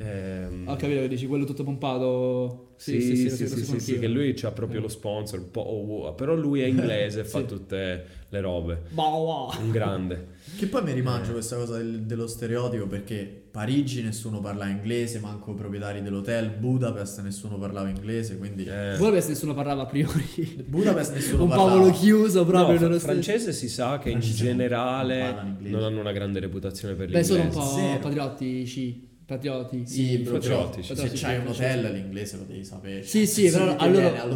[0.00, 2.72] Ehm, Ho capito che dici quello tutto pompato.
[2.76, 3.98] Sì, sì, sì, lo sì, so sì, anch'io.
[4.00, 4.82] che lui ha proprio Eh.
[4.82, 7.46] lo sponsor, po- oh, però lui è inglese e fa Sì.
[7.46, 8.82] tutte le robe.
[8.90, 10.36] Boh, Un grande.
[10.56, 15.52] Che poi mi rimangio questa cosa del- dello stereotipo perché Parigi nessuno parlava inglese, manco
[15.52, 18.96] i proprietari dell'hotel, Budapest nessuno parlava inglese, quindi Eh.
[18.98, 20.64] Budapest nessuno parlava a priori.
[20.66, 21.70] Budapest nessuno un parlava.
[21.72, 22.76] popolo chiuso No, proprio.
[22.76, 25.74] fra- nello stesso- francese si sa che in Francese non- non generale inglese.
[25.74, 27.68] non hanno una grande reputazione per Beh, sono un l'inglese.
[27.70, 27.98] po' Zero.
[27.98, 29.06] patriottici.
[29.28, 29.86] Patrioti.
[29.86, 33.02] Sì, patriottici, se c'hai un hotel l'inglese lo devi sapere.
[33.02, 34.26] Sì, sì, però allora-.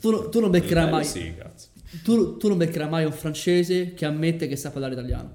[0.00, 1.04] Tu, tu non beccherai Eh, mai.
[1.04, 1.66] Sì, cazzo.
[2.02, 5.32] Tu, tu non beccherai mai un francese che ammette che sa parlare italiano.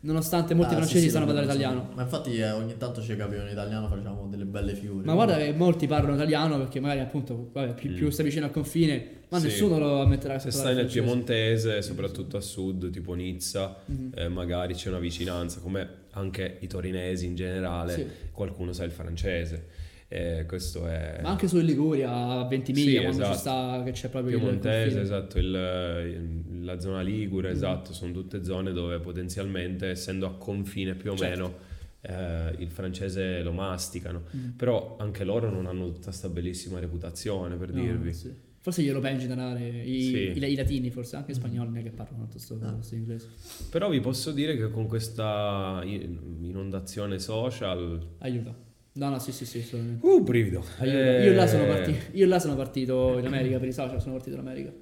[0.00, 1.88] Nonostante molti Ah, sì, francesi sì, sanno lo parlare italiano.
[1.94, 5.04] Ma infatti eh, ogni tanto ci capiamo in italiano, facciamo delle belle figure.
[5.06, 7.94] Ma guarda che molti parlano italiano perché magari appunto vabbè, più, Mm.
[7.94, 9.46] più stai vicino al confine, ma Sì.
[9.46, 14.10] nessuno lo ammetterà Se stai nel piemontese, soprattutto a sud, tipo Nizza, Mhm.
[14.14, 18.06] eh, magari c'è una vicinanza, come anche i torinesi in generale, Sì.
[18.32, 19.68] qualcuno sa il francese.
[20.16, 23.38] Eh, questo è Ma anche su in Liguria a 20 Sì, miglia quando ci esatto.
[23.40, 25.00] sta che c'è proprio il piemontese, confine.
[25.02, 27.54] esatto, il- la zona Ligure, Mhm.
[27.54, 31.36] esatto, sono tutte zone dove potenzialmente, essendo a confine più o Certo.
[31.42, 31.54] meno,
[32.02, 34.22] eh, il francese lo masticano.
[34.36, 34.50] Mm.
[34.50, 38.12] Però anche loro non hanno tutta sta bellissima reputazione, per No, dirvi.
[38.12, 38.32] sì.
[38.60, 40.16] Forse gli europei in generale, i, Sì.
[40.38, 42.78] i- i latini forse, anche gli spagnoli non è che parlano tanto sto, Ah.
[42.92, 43.28] inglese.
[43.68, 48.00] Però vi posso dire che con questa i- inondazione social...
[48.18, 48.54] Aiuta.
[48.96, 50.06] No, no, sì, sì, sì, assolutamente.
[50.06, 50.64] Uh, brivido.
[50.80, 54.12] Eh, Io, là sono partito, io là sono partito in America per i social, sono
[54.14, 54.72] partito in America.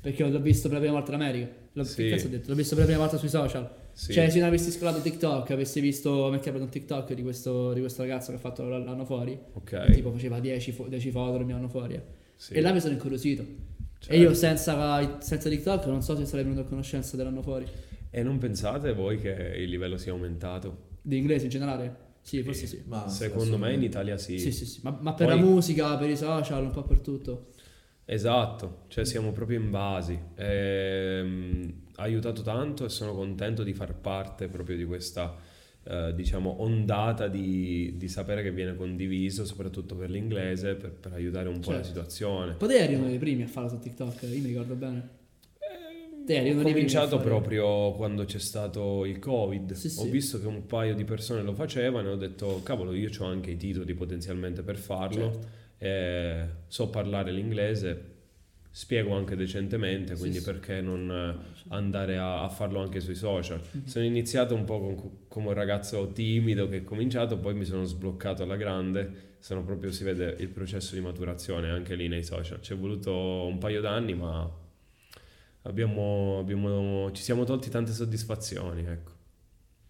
[0.00, 1.48] Perché l'ho visto per la prima volta in America.
[1.72, 2.08] L'ho, Sì.
[2.08, 2.50] che ho detto?
[2.50, 3.70] L'ho visto per la prima volta sui social.
[3.92, 4.12] Sì.
[4.12, 7.80] Cioè, se non avessi scrollato TikTok, avessi visto, è capitato un TikTok di questo, di
[7.80, 9.38] questo ragazzo che ha fatto l'anno fuori.
[9.52, 9.72] Ok.
[9.72, 11.94] e Tipo faceva 10, fo- 10 foto mio anno fuori.
[11.94, 12.02] eh.
[12.36, 12.54] Sì.
[12.54, 13.44] E là mi sono incuriosito.
[13.98, 14.12] Certo.
[14.14, 17.64] E io senza, senza TikTok non so se sarei venuto a conoscenza dell'anno fuori.
[18.10, 20.90] E non pensate voi che il livello sia aumentato?
[21.00, 21.96] Di inglese in generale?
[22.22, 22.82] Sì, forse sì.
[22.86, 23.82] Ma Secondo me in.
[23.82, 24.38] Italia sì.
[24.38, 24.80] Sì, sì, sì.
[24.84, 27.48] Ma, ma per Poi- la musica, per i social, un po' per tutto.
[28.04, 30.18] Esatto, cioè siamo proprio invasi.
[30.36, 35.36] Ehm, ha aiutato tanto e sono contento di far parte proprio di questa,
[35.84, 41.48] eh, diciamo, ondata di, di sapere che viene condiviso, soprattutto per l'inglese, per, per aiutare
[41.48, 41.88] un po' la Certo.
[41.88, 42.52] situazione.
[42.54, 45.20] Poi te eri uno dei primi a farlo su TikTok, io mi ricordo bene.
[46.24, 49.72] Te eri Ho cominciato proprio quando c'è stato il Covid.
[49.72, 50.10] Sì, Ho sì.
[50.10, 53.50] visto che un paio di persone lo facevano e ho detto, cavolo, io ho anche
[53.50, 55.32] i titoli potenzialmente per farlo.
[55.32, 55.60] Certo.
[55.78, 58.10] Eh, so parlare l'inglese,
[58.70, 60.44] spiego anche decentemente, quindi sì.
[60.44, 63.60] perché non andare a, a farlo anche sui social?
[63.70, 63.86] Mhm.
[63.86, 67.84] Sono iniziato un po' con- come un ragazzo timido che è cominciato, poi mi sono
[67.84, 69.30] sbloccato alla grande.
[69.40, 72.60] Sono proprio, si vede il processo di maturazione anche lì nei social.
[72.60, 73.12] Ci è voluto
[73.44, 74.48] un paio d'anni, ma
[75.62, 79.10] abbiamo, abbiamo- ci siamo tolti tante soddisfazioni, ecco.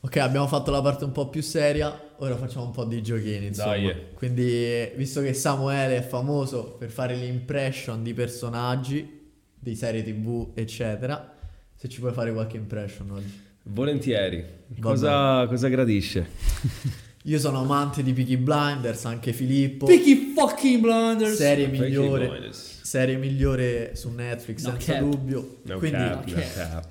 [0.04, 3.46] Ok, abbiamo fatto la parte un po' più seria, ora facciamo un po' di giochini,
[3.46, 3.76] insomma.
[3.76, 3.94] Dai.
[4.14, 9.20] Quindi, visto che Samuele è famoso per fare l'impression di personaggi,
[9.56, 11.36] di serie TV, eccetera,
[11.76, 13.40] se ci puoi fare qualche impression oggi.
[13.64, 14.44] Volentieri.
[14.80, 16.26] Cosa, cosa gradisce?
[17.26, 19.86] Io sono amante di Peaky Blinders, anche Filippo.
[19.86, 21.36] Peaky fucking blunders.
[21.36, 22.71] serie migliore, Blinders.
[22.82, 25.00] Serie migliore su Netflix, No senza cap.
[25.02, 25.60] dubbio.
[25.64, 26.88] No Quindi, cap, no cap.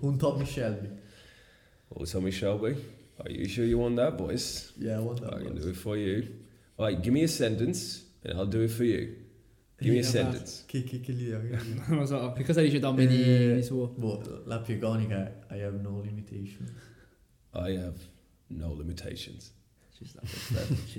[0.00, 0.88] un Tommy Shelby.
[1.88, 2.74] Oh, Tommy Shelby,
[3.16, 4.72] are you sure you want that, boys?
[4.78, 6.22] Yeah, what I can do it for you.
[6.76, 9.16] All right, give me a sentence and I'll do it for you.
[9.80, 10.64] Give me a sentence.
[10.66, 11.40] Che, che, che l'idea?
[11.88, 13.88] Non lo so, che cosa dice Tommy di, Eh, di suo?
[13.88, 16.66] boh, la più iconica è I have no limitation.
[17.54, 17.98] I have
[18.48, 19.52] no limitations.
[19.96, 20.36] Ci sta, ci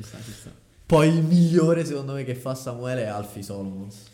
[0.01, 0.51] sta, ci sta.
[0.91, 4.09] Poi il migliore secondo me che fa Samuele è Alfie Solomons.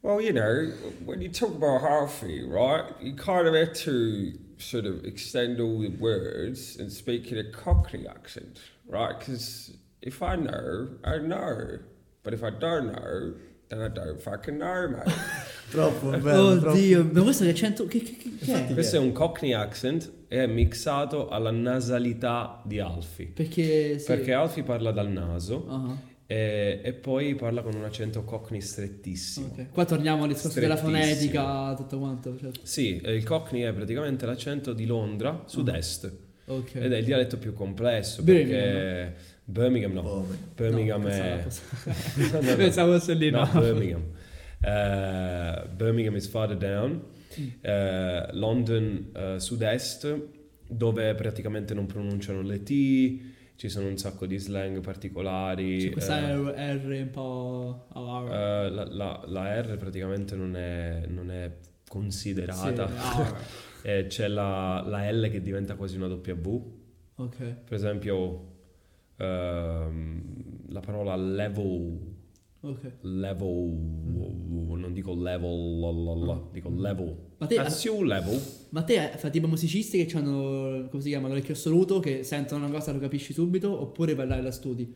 [0.00, 0.72] Well, you know,
[1.04, 5.80] when you talk about Harvey, right, you kind of have to sort of extend all
[5.80, 8.58] the words and speak in a Cockney accent,
[8.88, 9.18] right?
[9.18, 11.78] Because if I know, I know.
[12.22, 13.34] But if I don't know,
[13.70, 15.10] then I don't fucking know, mate.
[15.70, 16.76] Troppo bello, troppo.
[16.76, 17.86] Oddio, ma questo che accento...
[17.86, 18.72] Che, che, che, che è?
[18.72, 23.26] Questo è un Cockney accent e è mixato alla nasalità di Alfie.
[23.26, 24.00] Perché...
[24.00, 24.06] Sì.
[24.06, 25.96] Perché Alfie parla dal naso Ah,
[26.26, 29.46] e, e poi parla con un accento Cockney strettissimo.
[29.52, 29.70] ok.
[29.70, 32.36] Qua torniamo al discorso della fonetica, tutto quanto.
[32.36, 32.60] Certo.
[32.64, 36.12] Sì, eh, il Cockney è praticamente l'accento di Londra, sud-est.
[36.46, 36.74] Ok.
[36.74, 39.14] Ed è il dialetto più complesso Birmingham, perché
[39.50, 43.48] Birmingham no, Oh, Birmingham No, è pensavo- No, no, Pensavo fosse lì, no.
[43.52, 44.02] no, Birmingham.
[44.62, 47.02] Eh, Birmingham is farther down.
[47.60, 50.20] Eh, London eh, sud-est
[50.68, 53.20] dove praticamente non pronunciano le T,
[53.56, 55.78] ci sono un sacco di slang particolari.
[55.78, 57.86] C'è questa eh, R, un po'...
[57.94, 61.50] la, la- la R praticamente non è, non è
[61.88, 62.88] considerata.
[63.82, 66.72] Sì, c'è la, la L che diventa quasi una W.
[67.16, 67.36] ok.
[67.38, 68.49] Per esempio,
[69.24, 71.98] la parola level,
[72.62, 72.90] Ok.
[73.02, 77.16] level, non dico level, la, la, la, dico level.
[77.38, 78.38] Ma te, Ah, sì, un level.
[78.70, 82.74] ma te fai tipo musicisti che hanno, come si chiama, l'orecchio assoluto, che sentono una
[82.74, 84.94] cosa lo capisci subito, oppure vai là e la studi?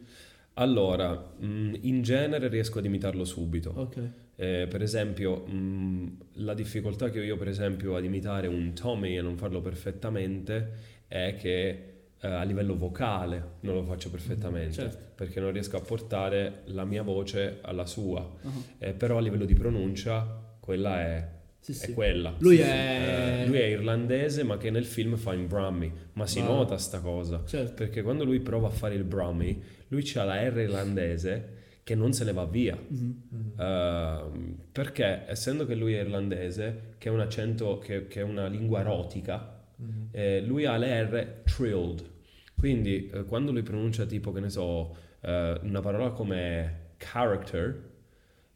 [0.55, 3.73] Allora, mh, in genere riesco ad imitarlo subito.
[3.75, 4.09] Ok.
[4.37, 9.17] Eh, per esempio, mh, la difficoltà che ho io, per esempio, ad imitare un Tommy
[9.17, 11.94] e non farlo perfettamente è che
[12.25, 14.99] eh, a livello vocale non lo faccio perfettamente Certo.
[15.15, 18.21] perché non riesco a portare la mia voce alla sua.
[18.43, 18.49] Ah,
[18.79, 20.25] Eh, però a livello di pronuncia,
[20.61, 21.29] quella è,
[21.61, 21.93] Sì, è sì.
[21.93, 22.35] quella.
[22.39, 25.93] Lui Sì, è- eh, lui è irlandese, ma che nel film fa in Brummy.
[26.15, 26.49] Ma si Wow.
[26.57, 27.43] nota sta cosa.
[27.45, 27.75] Certo.
[27.75, 31.49] Perché quando lui prova a fare il Brummy, lui c'ha la R irlandese
[31.85, 32.77] che non se ne va via.
[32.89, 33.53] Mhm.
[33.59, 38.47] Ehm, perché essendo che lui è irlandese, che è un accento, che, che è una
[38.47, 40.09] lingua erotica, Mhm.
[40.13, 42.13] eh, lui ha le R trilled.
[42.65, 47.91] Quindi eh, quando lui pronuncia tipo, che ne so, eh, una parola come character,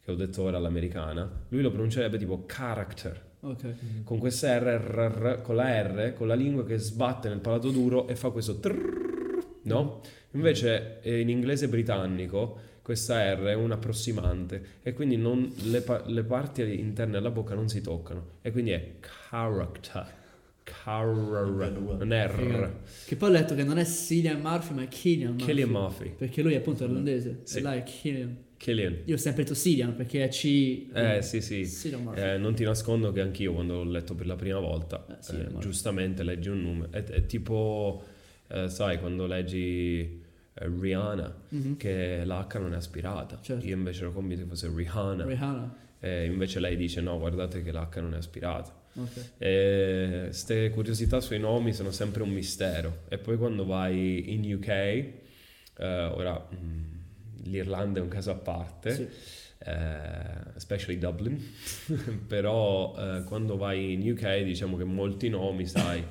[0.01, 3.23] che ho detto ora all'americana, lui lo pronuncerebbe tipo character.
[3.41, 4.03] Ok.
[4.03, 7.69] Con questa R, R, R, con la R, con la lingua che sbatte nel palato
[7.69, 10.01] duro e fa questo trrrr, no?
[10.31, 16.01] Invece eh, in inglese britannico questa R è un approssimante e quindi non- le, pa-
[16.07, 20.17] le parti interne della bocca non si toccano e quindi è character.
[20.83, 21.81] Character.
[21.97, 22.71] Non è R.
[23.05, 25.45] Che poi ho letto che non è Cillian Murphy, ma è Killian Murphy.
[25.45, 26.13] Killian Murphy.
[26.15, 27.39] Perché lui è appunto irlandese.
[27.43, 27.57] Sì.
[27.57, 28.37] E là è Killian.
[28.57, 28.97] Killian.
[29.05, 30.89] Io ho sempre detto Cillian perché è C.
[30.93, 31.61] Eh sì sì.
[32.15, 35.57] Eh, non ti nascondo che anch'io quando l'ho letto per la prima volta, Eh, eh,
[35.59, 36.91] giustamente leggi un numero.
[36.91, 38.03] È, è tipo,
[38.47, 40.21] eh, sai, quando leggi
[40.53, 41.77] eh, Rihanna, Mhm.
[41.77, 43.39] che l'H non è aspirata.
[43.41, 43.65] Certo.
[43.65, 45.25] Io invece ero convinto che fosse Rihanna.
[45.25, 45.75] Rihanna.
[46.01, 48.77] E invece lei dice no, guardate che l'H non è aspirata.
[49.37, 53.03] Queste curiosità sui nomi sono sempre un mistero.
[53.09, 55.13] E poi quando vai in UK, eh,
[55.77, 56.93] ora mm,
[57.43, 59.07] l'Irlanda è un caso a parte, Sì.
[59.65, 61.37] eh, especially Dublin,
[62.27, 66.03] però eh, quando vai in UK diciamo che molti nomi, sai,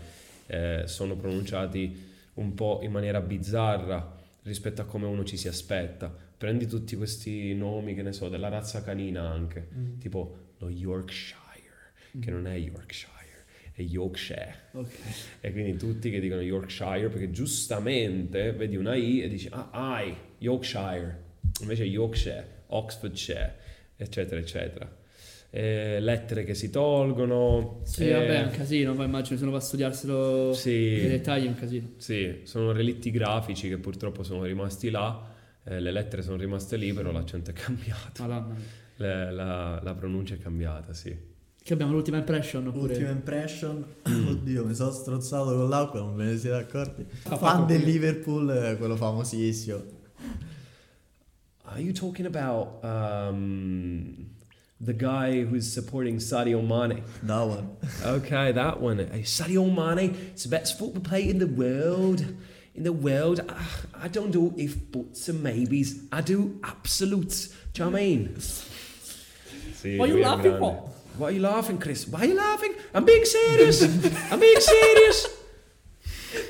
[0.47, 6.15] eh, sono pronunciati un po' in maniera bizzarra rispetto a come uno ci si aspetta.
[6.39, 9.99] Prendi tutti questi nomi, che ne so, della razza canina anche, Mm.
[9.99, 11.37] tipo lo Yorkshire,
[12.21, 13.13] che non è Yorkshire,
[13.73, 14.55] è Yorkshire.
[14.73, 14.93] Ok.
[15.41, 20.15] E quindi tutti che dicono Yorkshire, perché giustamente vedi una I e dici, ah, I,
[20.39, 21.23] Yorkshire,
[21.61, 23.57] invece Yorkshire, Oxfordshire,
[23.97, 24.97] eccetera, eccetera.
[25.51, 27.81] E lettere che si tolgono.
[27.85, 28.95] Sì, e- vabbè, è un casino.
[28.95, 30.71] Poi immagino se uno va a studiarselo Sì.
[31.01, 31.91] nei dettagli è un casino.
[31.97, 35.27] Sì, sono relitti grafici che purtroppo sono rimasti là,
[35.65, 38.55] eh, le lettere sono rimaste lì, però l'accento è cambiato.
[38.97, 41.17] Le- la, la pronuncia è cambiata, sì.
[41.69, 42.95] Che abbiamo l'ultima impression oppure...
[42.95, 43.85] Ultima impression.
[44.09, 47.05] Oddio, mi sono strozzato con l'acqua, non ve ne siete accorti.
[47.07, 47.83] Fatto Fan del.
[47.83, 49.83] Liverpool, eh, quello famosissimo.
[51.65, 54.31] Are you talking about um,
[54.83, 57.03] the guy who's supporting Sadio Mane?
[57.27, 57.77] That one.
[58.03, 59.07] Okay, that one.
[59.25, 62.25] Sadio Mane, it's the best football player in the world.
[62.73, 66.01] In the world, Ah, I don't do if buts and maybes.
[66.11, 67.49] I do absolutes.
[67.75, 68.41] Do you know what I mean?
[69.75, 70.95] See, are you laughing for?
[71.19, 72.07] Why are you laughing, Chris?
[72.07, 72.75] Why are you laughing?
[72.95, 73.83] I'm being serious.
[74.31, 75.27] I'm being serious.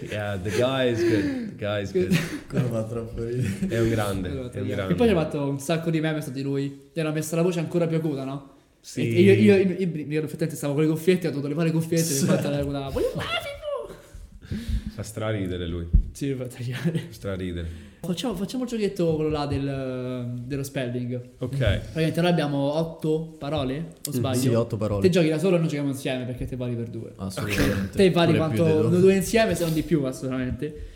[0.03, 1.51] Yeah, the guy is good.
[1.51, 2.13] The guy is good.
[2.49, 3.69] Quello fa troppo ridere.
[3.69, 4.29] È un grande.
[4.29, 4.93] È un grande.
[4.93, 6.91] E poi ci ha fatto un sacco di meme su di lui.
[6.93, 8.55] Gli hanno messo la voce ancora più acuta, no?
[8.81, 9.03] Sì.
[9.03, 11.75] E io, io, io, io, io effettivamente stavo con le cuffiette, ho dovuto levare le
[11.75, 12.89] cuffiette e mi fatta la acuta.
[12.89, 13.13] Voglio
[14.99, 15.87] Fa straridere lui.
[16.11, 17.03] Sì, fa tagliare.
[17.11, 17.69] Straridere.
[18.01, 21.15] Facciamo, facciamo il giochetto quello là del, dello spelling.
[21.39, 21.57] Ok.
[21.57, 24.41] Praticamente noi abbiamo otto parole, o sbaglio?
[24.41, 25.09] Sì, otto Te parole.
[25.09, 27.13] giochi da solo e non giochiamo insieme perché te vali per due.
[27.15, 27.97] Assolutamente.
[27.97, 28.91] Te vali Pure quanto due.
[28.91, 30.87] noi due insieme, se non di più, assolutamente.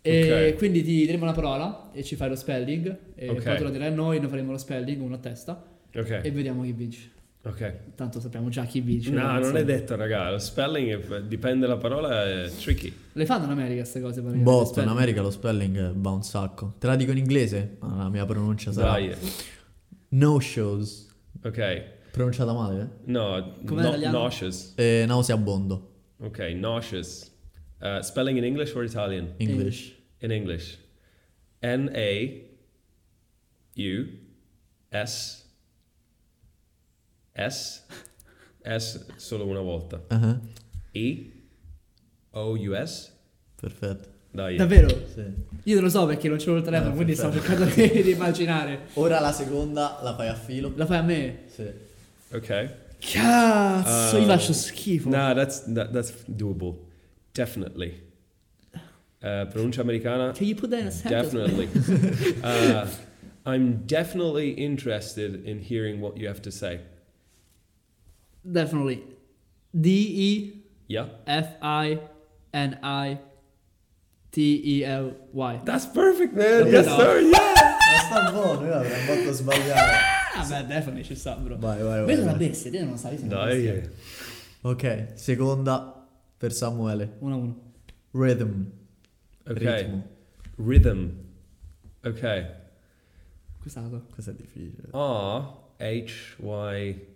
[0.00, 0.56] E Ok.
[0.56, 2.96] quindi ti diremo una parola e ci fai lo spelling.
[3.14, 3.42] E Ok.
[3.42, 5.62] poi tu la dirai a noi, noi faremo lo spelling, uno a testa.
[5.94, 6.20] Ok.
[6.22, 7.10] E vediamo chi vince.
[7.42, 7.94] Ok.
[7.94, 9.10] Tanto sappiamo già chi vince.
[9.10, 10.30] No, non è detto, raga.
[10.30, 12.92] Lo spelling è- dipende dalla parola, è tricky.
[13.12, 14.20] Le fanno in America queste cose?
[14.20, 14.88] praticamente, Botto, in?
[14.88, 16.74] America lo spelling va un sacco.
[16.78, 17.76] Te la dico in inglese?
[17.80, 19.14] Ah, la mia pronuncia sarà Dai.
[20.10, 21.08] no shows.
[21.42, 21.98] Ok.
[22.10, 24.74] Pronunciata male, No, Com'è no nauseous.
[24.76, 25.02] eh?
[25.02, 25.92] Eh, nauseabondo.
[26.18, 27.30] Ok, nauseous.
[27.80, 29.32] Uh, spelling in English or Italian?
[29.38, 29.96] English.
[30.18, 30.76] In English.
[31.62, 32.48] N A
[33.76, 34.08] U
[37.34, 37.84] S
[38.62, 40.02] S solo una volta.
[40.08, 40.38] Ah,
[40.92, 41.32] E
[42.32, 43.12] O U S.
[43.56, 44.08] Perfetto.
[44.32, 44.56] Dai.
[44.56, 44.88] Davvero?
[44.88, 45.24] Sì.
[45.64, 47.64] Io non lo so perché non c'ho il telefono, Ah, quindi sto perfetto.
[47.66, 48.80] cercando di, di immaginare.
[48.94, 50.72] Ora la seconda la fai a filo.
[50.76, 51.38] La fai a me?
[51.52, 51.66] Sì.
[52.32, 52.74] Ok.
[53.00, 55.08] Cazzo, Uh, io faccio schifo.
[55.08, 56.76] Nah, that's that, that's doable.
[57.32, 58.08] Definitely.
[59.22, 60.32] Uh, pronuncia americana.
[60.32, 61.30] Can you put that in a sentence?
[61.32, 61.68] Definitely.
[62.42, 62.86] uh,
[63.44, 66.80] I'm definitely interested in hearing what you have to say.
[68.42, 69.02] Definitely.
[69.72, 70.60] D E
[70.90, 71.06] Yeah.
[71.24, 72.00] F I
[72.52, 73.18] N I
[74.32, 75.60] T E L Y.
[75.64, 76.62] That's perfect, man.
[76.62, 76.96] Okay, yes, no.
[76.96, 77.20] sir.
[77.20, 77.54] Yeah.
[77.92, 79.96] Ma sta buono, io avrei fatto sbagliare.
[80.34, 81.56] Ah, beh, definitely ci sta, bro.
[81.58, 82.04] Vai, vai, vai.
[82.04, 82.48] Questa è una vai.
[82.48, 83.18] bestia, te non sai.
[83.18, 83.62] sei una Dai.
[83.62, 83.90] bestia.
[84.62, 87.16] Ok, seconda per Samuele.
[87.20, 87.60] Uno a uno.
[88.12, 88.64] Rhythm.
[89.46, 89.82] Okay.
[89.82, 90.06] Ritmo.
[90.56, 91.08] Rhythm.
[92.02, 92.46] Okay.
[93.60, 94.06] Questa la so.
[94.12, 94.88] Questo è difficile.
[94.90, 97.06] R H Y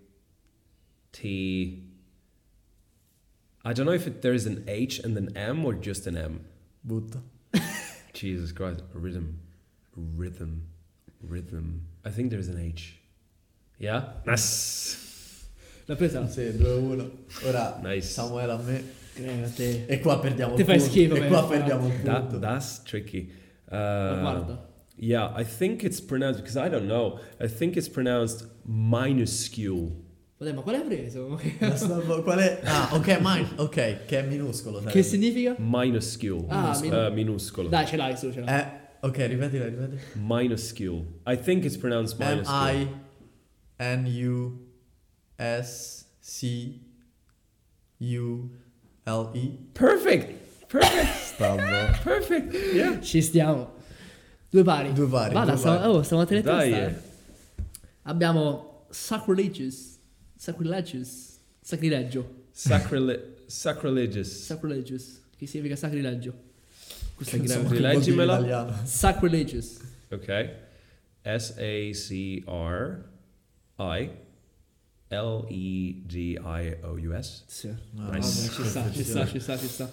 [1.14, 1.82] T.
[3.64, 6.44] I don't know if it, there's an H and an M or just an M.
[6.86, 7.22] Butta.
[8.12, 8.82] Jesus Christ.
[8.92, 9.38] Rhythm.
[9.96, 10.66] Rhythm.
[11.22, 11.86] Rhythm.
[12.04, 12.98] I think there's an H.
[13.78, 14.02] Yeah?
[14.26, 15.46] Nice.
[15.88, 16.26] L'ha presa?
[16.28, 17.10] Sì, 2-1.
[17.46, 18.08] Ora Nice.
[18.12, 18.82] Samuele a me.
[19.14, 19.86] Creo te.
[19.88, 20.90] E qua perdiamo Ti fai punto.
[20.92, 21.58] schifo, E qua favore.
[21.58, 22.38] perdiamo il That, punto.
[22.40, 23.30] that's tricky.
[23.70, 24.58] Uh, guarda.
[24.96, 29.92] yeah, I think it's pronounced, because I don't know, I think it's pronounced minuscule.
[30.36, 31.40] Vabbè, ma quale hai preso?
[31.60, 32.60] La sta- Qual è?
[32.64, 33.48] Ah, ok, mine.
[33.56, 34.78] Ok, che è minuscolo.
[34.78, 35.02] che sarebbe.
[35.04, 35.54] significa?
[35.58, 36.44] Minuscule.
[36.48, 37.68] Ah, Uh, minu- minuscolo.
[37.68, 38.60] Dai, ce l'hai su, ce l'hai.
[38.60, 38.66] Eh,
[39.00, 39.98] ok, ripetila, ripeti.
[40.14, 41.04] Minuscule.
[41.26, 42.88] I think it's pronounced minuscule.
[48.24, 49.58] M-I-N-U-S-C-U-L-E.
[49.72, 50.32] Perfect.
[50.68, 51.12] Perfect.
[51.34, 51.98] Sta buono.
[52.02, 52.54] Perfect.
[52.74, 53.00] Yeah.
[53.00, 53.72] Ci stiamo.
[54.50, 54.92] Due pari.
[54.92, 55.88] Due pari, Guarda, due pari.
[55.88, 56.42] oh, stiamo a Dai.
[56.42, 56.94] testa, eh.
[58.02, 59.93] Abbiamo sacrilegious.
[60.48, 61.38] Sacrilegious.
[61.62, 62.42] Sacrilegio.
[62.52, 64.28] Sacrile- sacrilegious.
[64.44, 65.22] Sacrilegious.
[65.38, 66.34] Che significa sacrilegio?
[67.14, 67.74] Questo è Insomma, grave.
[67.76, 68.34] che vuol dire in Leggimela.
[68.38, 68.80] italiano.
[68.84, 69.80] Sacrilegious.
[70.10, 70.50] Okay.
[71.22, 73.04] S A C R
[73.78, 74.10] I
[75.08, 77.44] L E G I O U S.
[77.46, 77.68] Sì.
[77.68, 78.50] Ah, Vabbè, Nice.
[78.50, 79.90] ci sta, ci sta, ci sta, ci sta.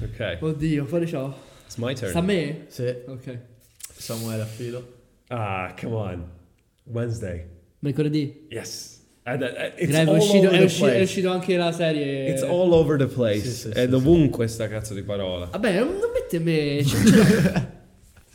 [0.00, 0.38] Okay.
[0.40, 1.36] Oddio, fuori ciò.
[1.64, 2.10] It's my turn.
[2.10, 2.66] Sta a me?
[2.68, 3.38] Sì, Ok.
[3.92, 4.94] Samuele a filo.
[5.28, 6.30] Ah, come on.
[6.84, 7.44] Wednesday.
[7.80, 8.46] Mercoledì.
[8.50, 8.97] Yes.
[9.28, 12.30] And, Direi che è uscito, è, è anche la serie.
[12.30, 13.42] It's all over the place.
[13.42, 15.46] Sì, sì, è sì, dovunque sta cazzo di parola.
[15.46, 16.82] Vabbè, non mette me.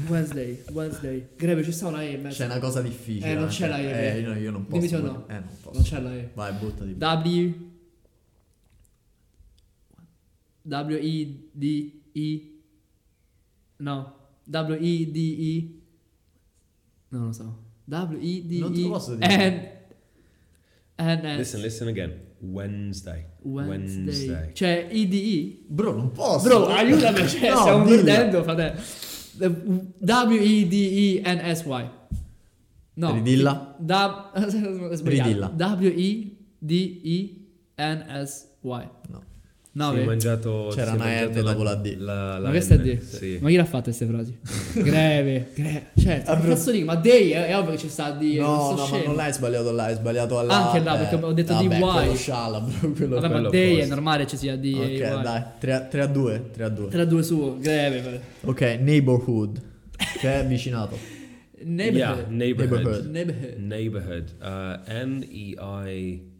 [0.07, 1.29] Wednesday, Wednesday.
[1.35, 2.21] Greve, ci sta una E.
[2.27, 3.31] C'è una cosa difficile.
[3.31, 4.17] Eh, non c'è la E.
[4.17, 4.77] Eh, io, io non posso.
[4.77, 5.25] Dimmi sì o no.
[5.27, 5.77] Eh, non posso.
[5.77, 6.29] Non c'è la E.
[6.33, 6.91] Vai, buttati.
[6.91, 7.71] W.
[10.61, 12.61] W I D I.
[13.77, 14.15] No.
[14.45, 15.81] W I D I.
[17.09, 17.63] Non lo so.
[17.85, 18.59] W I D I.
[18.59, 19.49] Non te lo posso dire.
[19.49, 19.71] N.
[21.37, 22.13] Listen, listen again.
[22.39, 23.25] Wednesday.
[23.41, 24.03] Wednesday.
[24.05, 24.51] Wednesday.
[24.53, 25.63] Cioè, IDE?
[25.67, 26.47] Bro, non posso.
[26.47, 28.03] Bro, aiutami, cioè, no, stiamo dillo.
[28.03, 28.75] perdendo, frate.
[30.63, 31.89] W-E-D-E-N-S-Y.
[32.95, 33.11] No.
[33.13, 33.75] Ridilla.
[33.79, 34.31] Da-
[35.03, 35.47] Ridilla.
[37.63, 38.89] W-E-D-E-N-S-Y.
[39.09, 39.21] No.
[39.75, 39.97] 9.
[39.97, 41.95] Si è mangiato, C'era una R dopo la D.
[41.97, 42.99] La, la ma questa è D.
[42.99, 43.39] Sì.
[43.41, 44.37] Ma chi l'ha fatta queste frasi?
[44.83, 45.85] greve, greve.
[45.95, 46.49] Cioè, certo, Avrò...
[46.49, 48.35] cazzo dico, ma day è, eh, è, ovvio che ci sta D.
[48.37, 48.97] No, no, scemo.
[48.97, 52.15] ma non l'hai sbagliato là, hai sbagliato alla Anche là, perché ho detto D, Y.
[52.15, 53.83] Sciala, bro, quello, Vabbè, quello ma day posto.
[53.83, 54.73] è normale che ci sia D.
[54.75, 56.87] Ok, dai, 3, a 2, 3 a 2.
[56.89, 58.21] 3 a 2 su, greve.
[58.41, 59.59] Ok, neighborhood,
[60.19, 60.95] che è vicinato.
[61.65, 62.17] neighborhood.
[62.17, 63.07] Yeah, neighborhood.
[63.57, 64.35] Neighborhood.
[64.87, 66.31] N-E-I-G-H.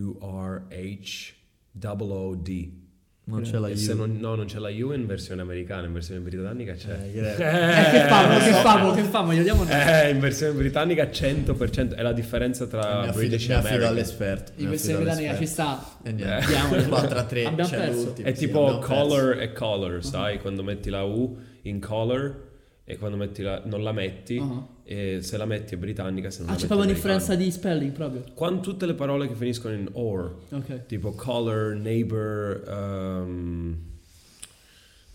[0.00, 1.34] B-O-U-R-H
[1.72, 2.78] double O-D.
[3.22, 3.96] Non c'è la E se U.
[3.96, 6.98] non, no, non c'è la U in versione americana, in versione britannica c'è.
[7.00, 9.64] Eh, che- Eh, che famo, che famo, che famo, diamo.
[9.68, 13.86] Eh, in versione britannica 100%, è la differenza tra affido, British e American.
[13.88, 14.52] all'esperto.
[14.56, 15.96] In affido britannica ci sta.
[16.02, 16.86] E niente, Diamole.
[16.88, 18.02] 4 a 3, Abbiamo c'è perso.
[18.04, 18.26] l'ultimo.
[18.28, 18.94] È sì, tipo abbiamo perso.
[18.94, 20.38] color e color, sai?
[20.40, 22.48] Quando metti la U in color
[22.90, 24.66] e quando metti la, non la metti, Ah.
[24.84, 27.32] e se la metti è britannica, se non Ah, la c'è metti proprio è un'influenza
[27.32, 27.50] americana.
[27.50, 28.24] di spelling proprio.
[28.34, 30.86] Quando tutte le parole che finiscono in or, Ok.
[30.86, 33.88] tipo color, neighbor, um,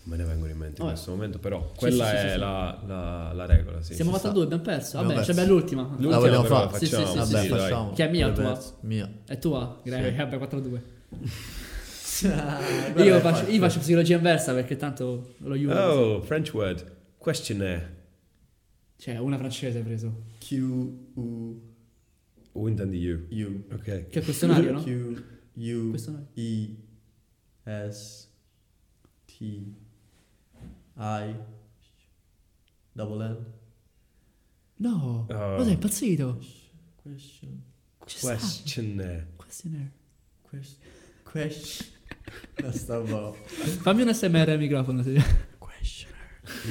[0.08, 0.90] non me ne vengono in mente in Vabbè.
[0.92, 2.38] questo momento, però Sì, quella sì, sì, è sì.
[2.38, 3.82] La, la- la regola.
[3.82, 3.94] Sì.
[3.94, 4.36] Siamo ci fatta sta.
[4.36, 5.02] due, abbiamo perso.
[5.02, 5.82] Vabbè, c'è abbiamo l'ultima.
[5.82, 6.70] La L'ultima vogliamo fare?
[6.70, 7.10] la Sì, sì, facciamo.
[7.12, 7.58] sì, Vabbè, sì, dai.
[7.58, 7.92] facciamo.
[7.92, 8.60] Che è mia o tua?
[8.80, 9.10] Mia.
[9.26, 9.80] È tua?
[9.82, 10.16] Greve, Sì.
[10.16, 10.80] vabbè, 4-2.
[12.22, 15.74] Guarda, Io è faccio, io faccio psicologia inversa perché tanto lo aiuto.
[15.74, 16.94] Oh, French word.
[17.26, 18.04] Questionnaire.
[18.98, 20.26] Cioè, una francese hai preso.
[20.38, 20.54] Q
[21.14, 21.60] U
[22.52, 23.26] O intendi you.
[23.28, 23.64] U.
[23.74, 24.06] Ok.
[24.08, 24.80] Che è questionario, no?
[24.84, 25.22] Q
[25.54, 26.28] U Questionario.
[26.34, 26.76] E
[27.90, 28.28] S
[29.24, 31.34] T I
[32.92, 33.44] double N
[34.76, 35.56] No, Oh.
[35.56, 36.38] ma sei impazzito?
[37.02, 37.60] question
[38.06, 38.28] sta.
[38.36, 39.32] Questionnaire.
[39.34, 39.92] Questionnaire.
[41.22, 41.84] question
[43.82, 45.02] Fammi un SMR al microfono.
[45.02, 45.55] Se...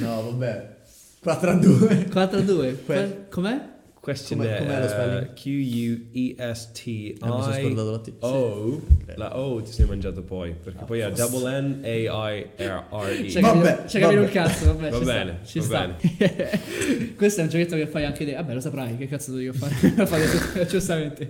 [0.00, 0.74] no vabbè
[1.22, 2.76] 4 a 2 4-2.
[2.86, 3.74] Que- Com'è?
[4.00, 4.58] Questionnaire.
[4.58, 5.32] com'è lo eh, spelling?
[5.34, 7.16] Q-U-E-S-T-I.
[7.20, 8.80] mi sono scordato la T O.
[9.16, 10.54] La O ti sei mangiato poi.
[10.54, 13.40] Perché poi è double N A I R R C'è E.
[13.40, 14.90] Vabbè, capito, c'è capito il cazzo, vabbè.
[14.90, 15.96] Va ci sta, bene, ci va sta.
[17.16, 18.34] Questo è un giochetto che fai anche te.
[18.34, 19.74] Vabbè, lo saprai, che cazzo devo fare?
[19.96, 21.28] Lo su- giustamente.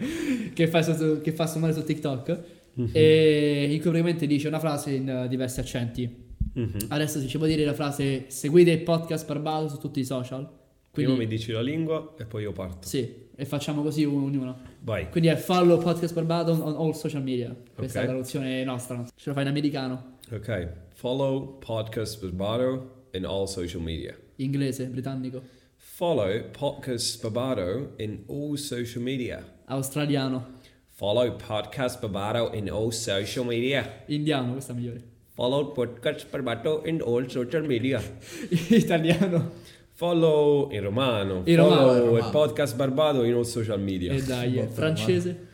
[0.53, 2.38] Che, fai su- che fa suonare su TikTok.
[2.74, 2.90] Mhm.
[2.92, 6.24] E in cui praticamente dice una frase in eh, diversi accenti.
[6.57, 6.86] Mhm.
[6.88, 10.48] Adesso si ci può dire la frase seguite il podcast Barbato su tutti i social.
[10.90, 12.88] Prima Quindi, mi dici la lingua e poi io parto.
[12.88, 14.57] sì, e facciamo così ognuno.
[14.80, 15.11] Vai.
[15.11, 17.54] Quindi è follow podcast Barbato on all social media.
[17.74, 18.04] Questa Ok.
[18.04, 19.04] è la traduzione nostra.
[19.14, 20.68] Ce lo fai in americano, Ok.
[20.94, 24.16] Follow Podcast Barbato in all social media.
[24.36, 25.42] inglese, britannico,
[25.76, 29.44] Follow Podcast Barbato in all social media.
[29.66, 30.54] australiano,
[30.88, 34.02] Follow Podcast Barbato in all social media.
[34.07, 35.02] indiano, questa è migliore.
[35.37, 38.01] Follow Podcast Barbato in all social media.
[38.70, 39.51] Italiano.
[39.93, 41.43] Follow in romano.
[41.45, 42.30] In Follow romano, in romano.
[42.30, 44.14] podcast Barbato in all social media.
[44.14, 45.47] E dai, Botta, francese,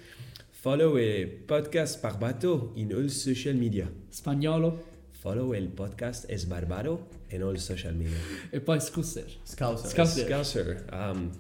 [0.50, 3.90] Follow il podcast Barbato in all social media.
[4.08, 8.16] spagnolo Follow il podcast Es Barbato in all social media.
[8.50, 9.24] e poi scusser.
[9.42, 10.26] Scouser Scouser.
[10.26, 11.30] Scouser, um,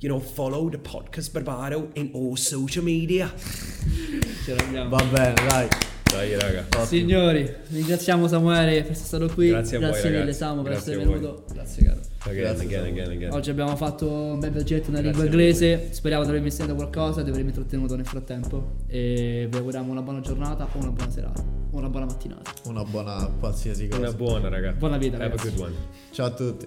[0.00, 3.32] you know, follow the podcast Barbato in all social media.
[4.44, 4.90] Ce l'abbiamo.
[4.90, 5.68] va bene dai
[6.12, 6.60] Dai, raga.
[6.68, 6.84] Ottimo.
[6.84, 9.48] Signori, ringraziamo Samuele per essere stato qui.
[9.48, 10.32] Grazie a voi, mille.
[10.32, 11.44] Samu per Grazie essere a venuto.
[11.52, 12.00] Grazie caro.
[12.24, 13.32] Again, Grazie, again, again, again.
[13.32, 15.88] Oggi abbiamo fatto un bel viaggetto nella Grazie lingua a inglese.
[15.92, 18.74] Speriamo di avervi insegnato qualcosa, di avervi intrattenuto nel frattempo.
[18.86, 21.40] E vi auguriamo una buona giornata o una buona serata.
[21.70, 22.52] O una buona mattinata.
[22.66, 24.72] una buona qualsiasi cosa Una buona, raga.
[24.72, 25.48] Buona vita, Have a ragazzi.
[25.48, 25.74] good one.
[26.10, 26.66] ciao a tutti